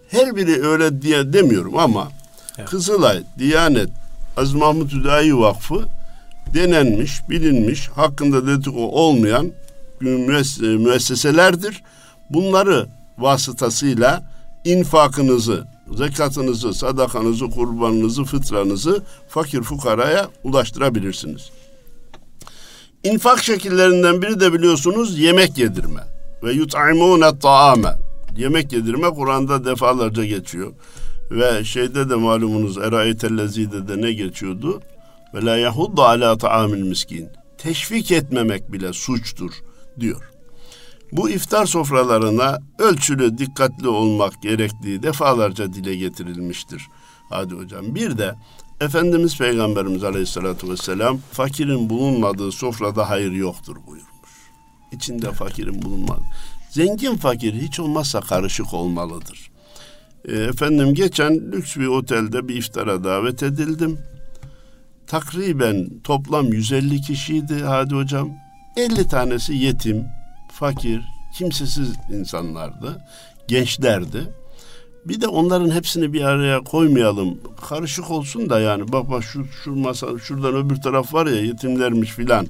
Her 0.09 0.35
biri 0.35 0.67
öyle 0.67 1.01
diye 1.01 1.33
demiyorum 1.33 1.77
ama 1.77 2.07
Evet. 2.57 2.69
Kızılay, 2.69 3.23
Diyanet, 3.39 3.89
Aziz 4.37 4.53
Mahmut 4.53 4.93
Hüdayi 4.93 5.37
Vakfı 5.37 5.85
denenmiş, 6.53 7.29
bilinmiş, 7.29 7.87
hakkında 7.87 8.47
dedikodu 8.47 8.77
olmayan 8.79 9.51
müess- 10.01 10.77
müesseselerdir. 10.77 11.83
Bunları 12.29 12.87
vasıtasıyla 13.17 14.23
infakınızı, 14.65 15.63
zekatınızı, 15.97 16.73
sadakanızı, 16.73 17.49
kurbanınızı, 17.49 18.23
fıtranızı 18.23 19.03
fakir 19.29 19.61
fukaraya 19.61 20.29
ulaştırabilirsiniz. 20.43 21.49
İnfak 23.03 23.43
şekillerinden 23.43 24.21
biri 24.21 24.39
de 24.39 24.53
biliyorsunuz 24.53 25.19
yemek 25.19 25.57
yedirme. 25.57 26.01
Ve 26.43 26.51
yut'imûne 26.51 27.39
ta'ame. 27.39 27.93
Yemek 28.37 28.73
yedirme 28.73 29.09
Kur'an'da 29.09 29.65
defalarca 29.65 30.25
geçiyor. 30.25 30.73
Ve 31.31 31.63
şeyde 31.63 32.09
de 32.09 32.15
malumunuz 32.15 32.77
Erayetellezi'de 32.77 33.87
de 33.87 34.01
ne 34.01 34.13
geçiyordu? 34.13 34.81
Ve 35.33 35.45
la 35.45 35.57
yahuddu 35.57 36.01
ala 36.01 36.37
ta'amil 36.37 36.81
miskin. 36.81 37.29
Teşvik 37.57 38.11
etmemek 38.11 38.71
bile 38.71 38.93
suçtur 38.93 39.51
diyor. 39.99 40.28
Bu 41.11 41.29
iftar 41.29 41.65
sofralarına 41.65 42.59
ölçülü 42.79 43.37
dikkatli 43.37 43.87
olmak 43.87 44.41
gerektiği 44.41 45.03
defalarca 45.03 45.73
dile 45.73 45.95
getirilmiştir. 45.95 46.87
Hadi 47.29 47.55
hocam 47.55 47.95
bir 47.95 48.17
de 48.17 48.35
Efendimiz 48.81 49.37
Peygamberimiz 49.37 50.03
Aleyhisselatü 50.03 50.69
Vesselam 50.69 51.19
fakirin 51.31 51.89
bulunmadığı 51.89 52.51
sofrada 52.51 53.09
hayır 53.09 53.31
yoktur 53.31 53.75
buyurmuş. 53.87 54.29
İçinde 54.91 55.31
fakirin 55.31 55.81
bulunmadığı. 55.81 56.25
Zengin 56.69 57.15
fakir 57.15 57.53
hiç 57.53 57.79
olmazsa 57.79 58.21
karışık 58.21 58.73
olmalıdır. 58.73 59.51
E, 60.27 60.35
efendim 60.35 60.93
geçen 60.93 61.33
lüks 61.51 61.77
bir 61.77 61.87
otelde 61.87 62.47
bir 62.47 62.55
iftara 62.55 63.03
davet 63.03 63.43
edildim. 63.43 63.99
Takriben 65.07 65.89
toplam 66.03 66.53
150 66.53 67.01
kişiydi 67.01 67.63
hadi 67.63 67.95
hocam. 67.95 68.29
50 68.77 69.07
tanesi 69.07 69.53
yetim, 69.53 70.05
fakir, 70.59 71.01
kimsesiz 71.37 71.93
insanlardı, 72.11 73.01
gençlerdi. 73.47 74.23
Bir 75.05 75.21
de 75.21 75.27
onların 75.27 75.69
hepsini 75.71 76.13
bir 76.13 76.21
araya 76.21 76.59
koymayalım. 76.59 77.37
Karışık 77.69 78.11
olsun 78.11 78.49
da 78.49 78.59
yani 78.59 78.91
bak 78.91 79.11
bak 79.11 79.23
şu, 79.23 79.45
şu 79.63 79.75
masa 79.75 80.07
şuradan 80.19 80.55
öbür 80.55 80.75
taraf 80.75 81.13
var 81.13 81.27
ya 81.27 81.41
yetimlermiş 81.41 82.09
filan 82.09 82.47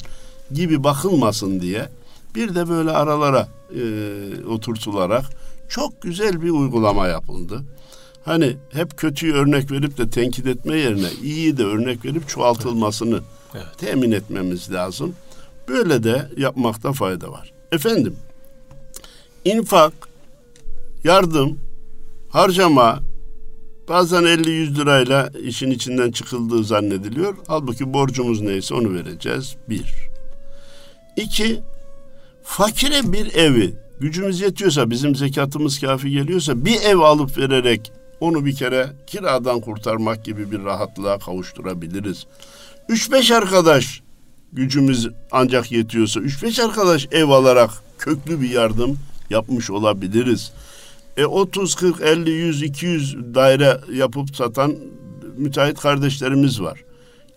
gibi 0.51 0.83
bakılmasın 0.83 1.59
diye 1.59 1.89
bir 2.35 2.55
de 2.55 2.69
böyle 2.69 2.91
aralara 2.91 3.47
e, 3.75 3.81
oturtularak 4.45 5.25
çok 5.69 6.01
güzel 6.01 6.41
bir 6.41 6.49
uygulama 6.49 7.07
yapıldı. 7.07 7.61
Hani 8.25 8.57
hep 8.71 8.97
kötüyü 8.97 9.33
örnek 9.33 9.71
verip 9.71 9.97
de 9.97 10.09
tenkit 10.09 10.47
etme 10.47 10.75
yerine 10.77 11.07
iyiyi 11.23 11.57
de 11.57 11.63
örnek 11.63 12.05
verip 12.05 12.27
çoğaltılmasını 12.29 13.19
Evet. 13.55 13.65
temin 13.77 14.11
etmemiz 14.11 14.71
lazım. 14.71 15.15
Böyle 15.67 16.03
de 16.03 16.29
yapmakta 16.37 16.93
fayda 16.93 17.31
var. 17.31 17.58
Efendim, 17.71 18.15
infak, 19.45 19.93
yardım, 21.03 21.59
harcama 22.29 22.99
bazen 23.89 24.23
50-100 24.23 24.75
lirayla 24.75 25.29
işin 25.43 25.71
içinden 25.71 26.11
çıkıldığı 26.11 26.63
zannediliyor. 26.63 27.35
Halbuki 27.47 27.93
borcumuz 27.93 28.41
neyse 28.41 28.75
onu 28.75 28.93
vereceğiz. 28.93 29.55
Bir. 29.69 29.93
İki, 31.15 31.59
fakire 32.43 33.13
bir 33.13 33.35
evi 33.35 33.73
gücümüz 33.99 34.41
yetiyorsa 34.41 34.89
bizim 34.89 35.15
zekatımız 35.15 35.79
kafi 35.79 36.11
geliyorsa 36.11 36.65
bir 36.65 36.81
ev 36.81 36.97
alıp 36.97 37.37
vererek 37.37 37.91
onu 38.19 38.45
bir 38.45 38.55
kere 38.55 38.89
kiradan 39.07 39.61
kurtarmak 39.61 40.25
gibi 40.25 40.51
bir 40.51 40.63
rahatlığa 40.63 41.19
kavuşturabiliriz. 41.19 42.25
3-5 42.89 43.35
arkadaş 43.35 44.01
gücümüz 44.53 45.09
ancak 45.31 45.71
yetiyorsa 45.71 46.19
3-5 46.19 46.63
arkadaş 46.63 47.07
ev 47.11 47.29
alarak 47.29 47.71
köklü 47.97 48.41
bir 48.41 48.49
yardım 48.49 48.99
yapmış 49.29 49.69
olabiliriz. 49.69 50.51
E 51.17 51.25
30, 51.25 51.75
40, 51.75 52.01
50, 52.01 52.29
100, 52.29 52.63
200 52.63 53.15
daire 53.35 53.81
yapıp 53.93 54.35
satan 54.35 54.75
müteahhit 55.37 55.79
kardeşlerimiz 55.79 56.61
var. 56.61 56.83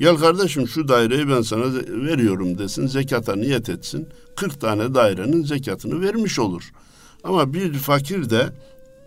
Gel 0.00 0.16
kardeşim 0.16 0.68
şu 0.68 0.88
daireyi 0.88 1.28
ben 1.28 1.42
sana 1.42 1.64
veriyorum 1.88 2.58
desin, 2.58 2.86
zekata 2.86 3.36
niyet 3.36 3.68
etsin. 3.68 4.08
40 4.36 4.60
tane 4.60 4.94
dairenin 4.94 5.44
zekatını 5.44 6.00
vermiş 6.00 6.38
olur. 6.38 6.72
Ama 7.24 7.54
bir 7.54 7.74
fakir 7.74 8.30
de 8.30 8.52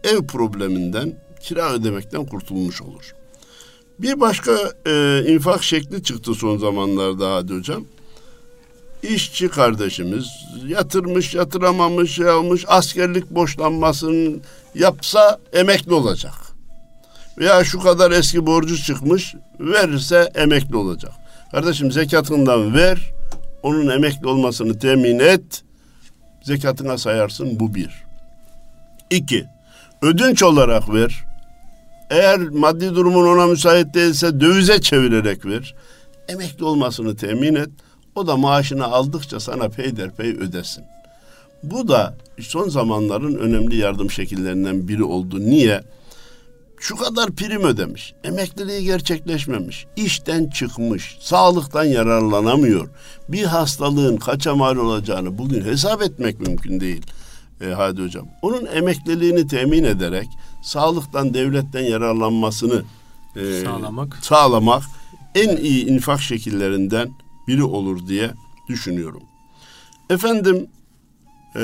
ev 0.03 0.27
probleminden, 0.27 1.19
kira 1.41 1.73
ödemekten 1.73 2.25
kurtulmuş 2.25 2.81
olur. 2.81 3.15
Bir 3.99 4.19
başka 4.19 4.51
e, 4.87 5.23
infak 5.27 5.63
şekli 5.63 6.03
çıktı 6.03 6.33
son 6.33 6.57
zamanlarda 6.57 7.35
hadi 7.35 7.53
hocam. 7.53 7.85
İşçi 9.07 9.49
kardeşimiz 9.49 10.27
yatırmış, 10.67 11.33
yatıramamış, 11.33 12.15
şey 12.15 12.29
almış, 12.29 12.65
askerlik 12.67 13.29
boşlanmasını 13.29 14.35
yapsa 14.75 15.39
emekli 15.53 15.93
olacak. 15.93 16.33
Veya 17.37 17.63
şu 17.63 17.79
kadar 17.79 18.11
eski 18.11 18.45
borcu 18.45 18.77
çıkmış, 18.77 19.35
verirse 19.59 20.31
emekli 20.35 20.75
olacak. 20.75 21.11
Kardeşim 21.51 21.91
zekatından 21.91 22.73
ver, 22.73 22.99
onun 23.63 23.89
emekli 23.89 24.27
olmasını 24.27 24.79
temin 24.79 25.19
et, 25.19 25.63
zekatına 26.43 26.97
sayarsın 26.97 27.59
bu 27.59 27.75
bir. 27.75 27.89
İki, 29.09 29.45
ödünç 30.01 30.43
olarak 30.43 30.93
ver. 30.93 31.23
Eğer 32.09 32.39
maddi 32.39 32.95
durumun 32.95 33.27
ona 33.27 33.47
müsait 33.47 33.93
değilse 33.93 34.39
dövize 34.39 34.81
çevirerek 34.81 35.45
ver. 35.45 35.75
Emekli 36.27 36.65
olmasını 36.65 37.15
temin 37.15 37.55
et. 37.55 37.69
O 38.15 38.27
da 38.27 38.37
maaşını 38.37 38.85
aldıkça 38.85 39.39
sana 39.39 39.69
peyderpey 39.69 40.29
ödesin. 40.29 40.83
Bu 41.63 41.87
da 41.87 42.17
son 42.41 42.69
zamanların 42.69 43.35
önemli 43.35 43.75
yardım 43.75 44.11
şekillerinden 44.11 44.87
biri 44.87 45.03
oldu. 45.03 45.39
Niye? 45.39 45.81
Şu 46.79 46.95
kadar 46.95 47.31
prim 47.31 47.63
ödemiş, 47.63 48.13
emekliliği 48.23 48.83
gerçekleşmemiş, 48.83 49.85
işten 49.95 50.49
çıkmış, 50.49 51.17
sağlıktan 51.21 51.83
yararlanamıyor. 51.83 52.89
Bir 53.29 53.43
hastalığın 53.43 54.17
kaça 54.17 54.55
mal 54.55 54.75
olacağını 54.75 55.37
bugün 55.37 55.65
hesap 55.65 56.01
etmek 56.01 56.39
mümkün 56.39 56.79
değil. 56.79 57.01
E, 57.61 57.65
hadi 57.65 58.01
hocam. 58.03 58.27
Onun 58.41 58.65
emekliliğini 58.65 59.47
temin 59.47 59.83
ederek 59.83 60.27
sağlıktan, 60.63 61.33
devletten 61.33 61.83
yararlanmasını 61.83 62.83
e, 63.35 63.63
Sağlamak. 63.63 64.15
sağlamak 64.21 64.83
en 65.35 65.57
iyi 65.57 65.85
infak 65.85 66.21
şekillerinden 66.21 67.09
biri 67.47 67.63
olur 67.63 68.07
diye 68.07 68.31
düşünüyorum. 68.69 69.23
Efendim 70.09 70.67
e, 71.55 71.63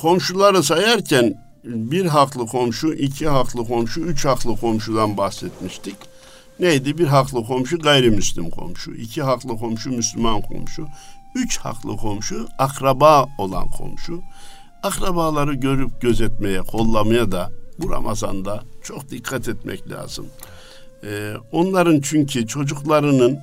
komşuları 0.00 0.62
sayarken 0.62 1.34
bir 1.64 2.06
haklı 2.06 2.46
komşu, 2.46 2.92
iki 2.92 3.28
haklı 3.28 3.66
komşu, 3.66 4.00
üç 4.00 4.24
haklı 4.24 4.56
komşudan 4.56 5.16
bahsetmiştik. 5.16 5.96
Neydi? 6.60 6.98
Bir 6.98 7.06
haklı 7.06 7.44
komşu 7.44 7.78
gayrimüslim 7.78 8.50
komşu, 8.50 8.92
iki 8.92 9.22
haklı 9.22 9.58
komşu 9.58 9.90
Müslüman 9.90 10.40
komşu, 10.40 10.86
üç 11.34 11.58
haklı 11.58 11.96
komşu 11.96 12.48
akraba 12.58 13.28
olan 13.38 13.70
komşu. 13.70 14.20
Akrabaları 14.82 15.54
görüp 15.54 16.00
gözetmeye, 16.00 16.60
kollamaya 16.60 17.32
da 17.32 17.50
bu 17.78 17.90
Ramazan'da 17.90 18.62
çok 18.82 19.10
dikkat 19.10 19.48
etmek 19.48 19.90
lazım. 19.90 20.26
Ee, 21.04 21.34
onların 21.52 22.00
çünkü 22.00 22.46
çocuklarının 22.46 23.38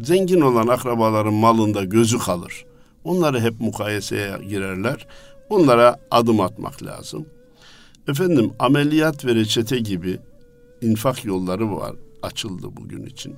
zengin 0.00 0.40
olan 0.40 0.66
akrabaların 0.66 1.34
malında 1.34 1.84
gözü 1.84 2.18
kalır. 2.18 2.64
Onları 3.04 3.40
hep 3.40 3.60
mukayeseye 3.60 4.38
girerler. 4.48 5.06
Onlara 5.50 5.96
adım 6.10 6.40
atmak 6.40 6.82
lazım. 6.82 7.26
Efendim 8.08 8.52
ameliyat 8.58 9.24
ve 9.24 9.34
reçete 9.34 9.78
gibi 9.78 10.18
infak 10.80 11.24
yolları 11.24 11.76
var. 11.76 11.96
açıldı 12.22 12.66
bugün 12.76 13.06
için. 13.06 13.34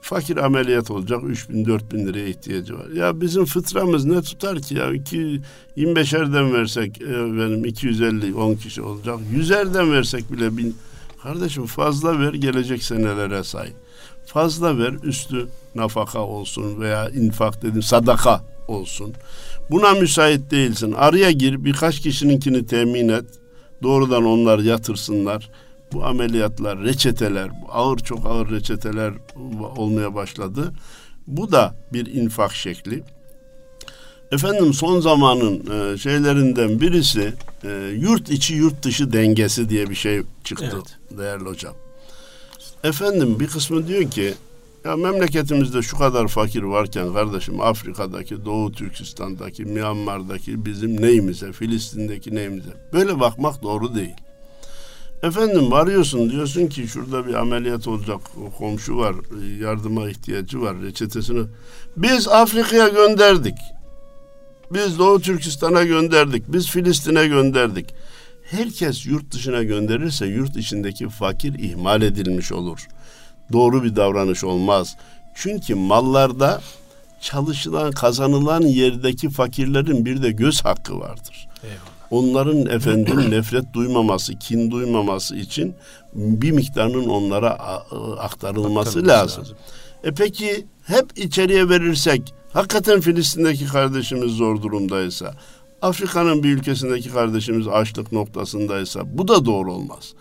Fakir 0.00 0.36
ameliyat 0.36 0.90
olacak 0.90 1.20
3 1.26 1.48
bin 1.50 1.64
4 1.66 1.92
bin 1.92 2.06
liraya 2.06 2.28
ihtiyacı 2.28 2.78
var. 2.78 2.88
Ya 2.88 3.20
bizim 3.20 3.44
fıtramız 3.44 4.04
ne 4.04 4.22
tutar 4.22 4.60
ki 4.60 4.74
ya? 4.74 5.04
Ki 5.04 5.40
25'erden 5.76 6.52
versek 6.52 7.00
benim 7.00 7.64
250 7.64 8.34
10 8.34 8.54
kişi 8.54 8.82
olacak. 8.82 9.18
100'erden 9.34 9.92
versek 9.92 10.32
bile 10.32 10.56
bin. 10.56 10.76
Kardeşim 11.22 11.66
fazla 11.66 12.18
ver 12.20 12.34
gelecek 12.34 12.82
senelere 12.82 13.44
say. 13.44 13.72
Fazla 14.28 14.78
ver 14.78 14.92
üstü 15.02 15.48
nafaka 15.74 16.18
olsun 16.18 16.80
veya 16.80 17.08
infak 17.08 17.62
dedim 17.62 17.82
sadaka 17.82 18.44
olsun. 18.68 19.14
Buna 19.70 19.92
müsait 19.92 20.50
değilsin. 20.50 20.92
Araya 20.92 21.30
gir 21.30 21.64
birkaç 21.64 22.00
kişininkini 22.00 22.66
temin 22.66 23.08
et. 23.08 23.24
Doğrudan 23.82 24.24
onlar 24.24 24.58
yatırsınlar 24.58 25.50
bu 25.92 26.04
ameliyatlar, 26.04 26.82
reçeteler, 26.82 27.50
ağır 27.68 27.98
çok 27.98 28.26
ağır 28.26 28.50
reçeteler 28.50 29.12
olmaya 29.76 30.14
başladı. 30.14 30.72
Bu 31.26 31.52
da 31.52 31.74
bir 31.92 32.06
infak 32.06 32.54
şekli. 32.54 33.02
Efendim 34.32 34.74
son 34.74 35.00
zamanın 35.00 35.62
e, 35.70 35.98
şeylerinden 35.98 36.80
birisi 36.80 37.34
e, 37.64 37.70
yurt 38.00 38.30
içi 38.30 38.54
yurt 38.54 38.82
dışı 38.82 39.12
dengesi 39.12 39.68
diye 39.68 39.90
bir 39.90 39.94
şey 39.94 40.22
çıktı 40.44 40.70
evet. 40.74 41.18
değerli 41.18 41.44
hocam. 41.44 41.74
Efendim 42.84 43.40
bir 43.40 43.46
kısmı 43.46 43.88
diyor 43.88 44.10
ki 44.10 44.34
ya 44.84 44.96
memleketimizde 44.96 45.82
şu 45.82 45.98
kadar 45.98 46.28
fakir 46.28 46.62
varken 46.62 47.12
kardeşim 47.12 47.60
Afrika'daki, 47.60 48.44
Doğu 48.44 48.72
Türkistan'daki, 48.72 49.64
Myanmar'daki 49.64 50.64
bizim 50.64 51.02
neyimize, 51.02 51.52
Filistin'deki 51.52 52.34
neyimize. 52.34 52.70
Böyle 52.92 53.20
bakmak 53.20 53.62
doğru 53.62 53.94
değil. 53.94 54.14
Efendim 55.22 55.70
varıyorsun 55.70 56.30
diyorsun 56.30 56.66
ki 56.66 56.88
şurada 56.88 57.26
bir 57.26 57.34
ameliyat 57.34 57.88
olacak 57.88 58.20
komşu 58.58 58.96
var 58.96 59.14
yardıma 59.60 60.08
ihtiyacı 60.08 60.60
var 60.60 60.82
reçetesini. 60.82 61.46
Biz 61.96 62.28
Afrika'ya 62.28 62.88
gönderdik. 62.88 63.58
Biz 64.70 64.98
Doğu 64.98 65.20
Türkistan'a 65.20 65.84
gönderdik. 65.84 66.44
Biz 66.48 66.70
Filistin'e 66.70 67.26
gönderdik. 67.26 67.94
Herkes 68.50 69.06
yurt 69.06 69.34
dışına 69.34 69.62
gönderirse 69.62 70.26
yurt 70.26 70.56
içindeki 70.56 71.08
fakir 71.08 71.58
ihmal 71.58 72.02
edilmiş 72.02 72.52
olur. 72.52 72.86
Doğru 73.52 73.84
bir 73.84 73.96
davranış 73.96 74.44
olmaz. 74.44 74.96
Çünkü 75.34 75.74
mallarda 75.74 76.60
çalışılan, 77.20 77.90
kazanılan 77.90 78.62
yerdeki 78.62 79.30
fakirlerin 79.30 80.04
bir 80.04 80.22
de 80.22 80.30
göz 80.30 80.64
hakkı 80.64 81.00
vardır. 81.00 81.48
Eyvallah 81.64 81.98
onların 82.10 82.66
efendim 82.66 83.30
nefret 83.30 83.72
duymaması, 83.72 84.38
kin 84.38 84.70
duymaması 84.70 85.36
için 85.36 85.74
bir 86.14 86.50
miktarının 86.50 87.08
onlara 87.08 87.50
aktarılması 88.18 89.06
lazım. 89.06 89.42
lazım. 89.42 89.56
E 90.04 90.10
peki 90.14 90.66
hep 90.84 91.18
içeriye 91.18 91.68
verirsek 91.68 92.34
hakikaten 92.52 93.00
Filistin'deki 93.00 93.66
kardeşimiz 93.66 94.32
zor 94.32 94.62
durumdaysa, 94.62 95.34
Afrika'nın 95.82 96.42
bir 96.42 96.48
ülkesindeki 96.48 97.10
kardeşimiz 97.10 97.68
açlık 97.68 98.12
noktasındaysa 98.12 99.00
bu 99.18 99.28
da 99.28 99.44
doğru 99.44 99.72
olmaz. 99.72 100.14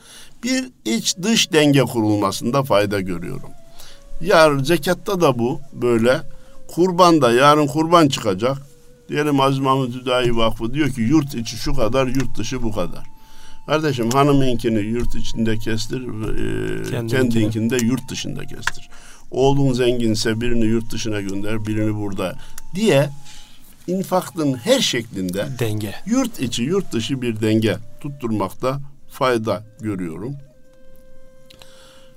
Bir 0.44 0.70
iç 0.86 1.18
dış 1.22 1.54
denge 1.54 1.82
kurulmasında 1.82 2.64
fayda 2.64 3.02
görüyorum. 3.02 3.50
Yarın 4.22 4.64
zekatta 4.64 5.22
da 5.22 5.40
bu 5.40 5.62
böyle. 5.74 6.22
Kurban 6.68 7.22
da 7.22 7.32
yarın 7.32 7.68
kurban 7.68 8.08
çıkacak. 8.08 8.58
Diyelim 9.10 9.40
Aziz 9.40 9.60
Mahmut 9.60 9.96
Hüdayi 9.96 10.38
Vakfı 10.38 10.74
diyor 10.74 10.90
ki 10.90 11.02
yurt 11.02 11.36
içi 11.36 11.58
şu 11.58 11.74
kadar, 11.74 12.08
yurt 12.08 12.38
dışı 12.38 12.64
bu 12.64 12.72
kadar. 12.72 13.04
Kardeşim 13.68 14.10
hanımınkini 14.12 14.80
yurt 14.80 15.16
içinde 15.16 15.58
kestir, 15.58 16.02
e, 17.04 17.08
kendinkini 17.08 17.70
de 17.70 17.86
yurt 17.86 18.10
dışında 18.10 18.46
kestir. 18.46 18.90
Oğlun 19.32 19.74
zenginse 19.74 20.42
birini 20.42 20.66
yurt 20.66 20.92
dışına 20.92 21.22
gönder, 21.22 21.66
birini 21.66 21.96
burada 21.96 22.36
diye 22.76 23.10
infakın 23.88 24.54
her 24.54 24.80
şeklinde 24.80 25.48
denge. 25.60 25.96
Yurt 26.06 26.40
içi, 26.40 26.64
yurt 26.64 26.92
dışı 26.92 27.22
bir 27.22 27.42
denge 27.42 27.78
tutturmakta 28.00 28.80
fayda 29.10 29.64
görüyorum. 29.82 30.36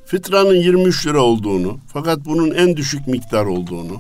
Fitranın 0.05 0.55
23 0.55 1.07
lira 1.07 1.23
olduğunu 1.23 1.79
fakat 1.93 2.25
bunun 2.25 2.51
en 2.51 2.77
düşük 2.77 3.07
miktar 3.07 3.45
olduğunu 3.45 3.99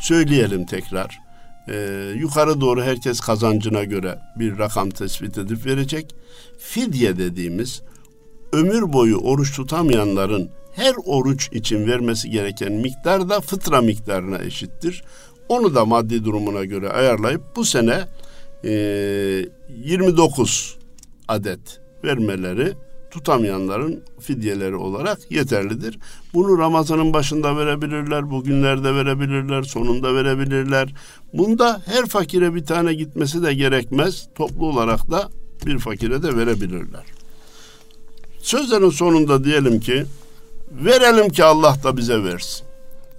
söyleyelim 0.00 0.66
tekrar 0.66 1.20
e, 1.68 2.12
yukarı 2.16 2.60
doğru 2.60 2.82
herkes 2.82 3.20
kazancına 3.20 3.84
göre 3.84 4.18
bir 4.36 4.58
rakam 4.58 4.90
tespit 4.90 5.38
edip 5.38 5.66
verecek. 5.66 6.14
Fidye 6.58 7.18
dediğimiz 7.18 7.82
ömür 8.52 8.92
boyu 8.92 9.16
oruç 9.16 9.56
tutamayanların 9.56 10.50
her 10.76 10.94
oruç 11.04 11.48
için 11.52 11.86
vermesi 11.86 12.30
gereken 12.30 12.72
miktar 12.72 13.28
da 13.28 13.40
fıtra 13.40 13.80
miktarına 13.80 14.38
eşittir. 14.38 15.04
Onu 15.48 15.74
da 15.74 15.84
maddi 15.84 16.24
durumuna 16.24 16.64
göre 16.64 16.90
ayarlayıp 16.90 17.42
bu 17.56 17.64
sene 17.64 18.08
e, 18.64 18.70
29 19.68 20.78
adet 21.28 21.80
vermeleri 22.04 22.72
tutamayanların 23.14 24.02
fidyeleri 24.20 24.76
olarak 24.76 25.30
yeterlidir. 25.30 25.98
Bunu 26.34 26.58
Ramazan'ın 26.58 27.12
başında 27.12 27.56
verebilirler, 27.56 28.30
bugünlerde 28.30 28.94
verebilirler, 28.94 29.62
sonunda 29.62 30.14
verebilirler. 30.14 30.94
Bunda 31.32 31.82
her 31.86 32.06
fakire 32.06 32.54
bir 32.54 32.64
tane 32.64 32.94
gitmesi 32.94 33.42
de 33.42 33.54
gerekmez. 33.54 34.28
Toplu 34.34 34.66
olarak 34.66 35.10
da 35.10 35.28
bir 35.66 35.78
fakire 35.78 36.22
de 36.22 36.36
verebilirler. 36.36 37.04
Sözlerin 38.38 38.90
sonunda 38.90 39.44
diyelim 39.44 39.80
ki 39.80 40.04
verelim 40.70 41.28
ki 41.28 41.44
Allah 41.44 41.76
da 41.84 41.96
bize 41.96 42.24
versin. 42.24 42.66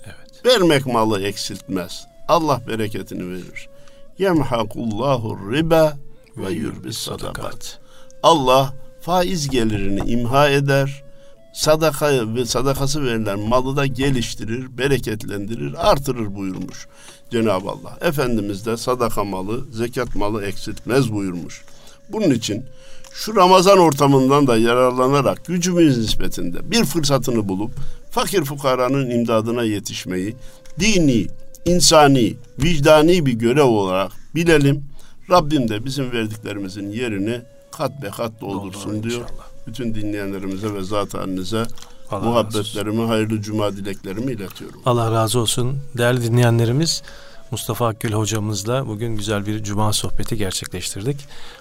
Evet. 0.05 0.45
Vermek 0.45 0.85
malı 0.85 1.21
eksiltmez. 1.21 2.14
Allah 2.27 2.61
bereketini 2.67 3.29
verir. 3.29 3.69
Yemhakullahu 4.17 5.51
riba 5.51 5.97
ve 6.37 6.51
yurbis 6.51 6.97
sadakat. 6.97 7.79
Allah 8.23 8.73
faiz 9.01 9.49
gelirini 9.49 10.11
imha 10.11 10.49
eder. 10.49 11.05
Sadaka 11.53 12.35
ve 12.35 12.45
sadakası 12.45 13.03
verilen 13.03 13.39
malı 13.39 13.75
da 13.75 13.85
geliştirir, 13.85 14.77
bereketlendirir, 14.77 15.91
artırır 15.91 16.35
buyurmuş 16.35 16.87
Cenab-ı 17.31 17.69
Allah. 17.69 17.97
Efendimiz 18.01 18.65
de 18.65 18.77
sadaka 18.77 19.23
malı, 19.23 19.65
zekat 19.71 20.15
malı 20.15 20.45
eksiltmez 20.45 21.11
buyurmuş. 21.11 21.61
Bunun 22.09 22.29
için 22.29 22.65
şu 23.13 23.35
Ramazan 23.35 23.77
ortamından 23.77 24.47
da 24.47 24.57
yararlanarak 24.57 25.45
gücümüz 25.45 25.97
nispetinde 25.97 26.71
bir 26.71 26.85
fırsatını 26.85 27.47
bulup 27.47 27.71
fakir 28.11 28.43
fukaranın 28.43 29.09
imdadına 29.09 29.63
yetişmeyi 29.63 30.35
dini, 30.79 31.27
insani, 31.65 32.35
vicdani 32.63 33.25
bir 33.25 33.33
görev 33.33 33.63
olarak 33.63 34.11
bilelim. 34.35 34.83
Rabbim 35.29 35.69
de 35.69 35.85
bizim 35.85 36.11
verdiklerimizin 36.11 36.91
yerini 36.91 37.41
kat 37.71 38.01
be 38.01 38.09
kat 38.09 38.41
doldursun 38.41 38.91
Doldur, 38.91 39.09
diyor. 39.09 39.21
Inşallah. 39.21 39.45
Bütün 39.67 39.95
dinleyenlerimize 39.95 40.73
ve 40.73 40.83
zat 40.83 41.13
halinize 41.13 41.63
muhabbetlerimi, 42.11 43.05
hayırlı 43.07 43.41
cuma 43.41 43.71
dileklerimi 43.71 44.31
iletiyorum. 44.31 44.81
Allah 44.85 45.11
razı 45.11 45.39
olsun. 45.39 45.77
Değerli 45.97 46.23
dinleyenlerimiz 46.23 47.03
Mustafa 47.51 47.87
Akgül 47.87 48.13
hocamızla 48.13 48.87
bugün 48.87 49.17
güzel 49.17 49.45
bir 49.45 49.63
cuma 49.63 49.93
sohbeti 49.93 50.37
gerçekleştirdik. 50.37 51.17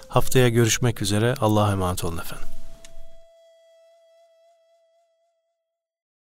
Haftaya 0.07 0.49
görüşmek 0.49 1.01
üzere. 1.01 1.33
Allah'a 1.41 1.71
emanet 1.71 2.03
olun 2.03 2.17
efendim. 2.17 2.54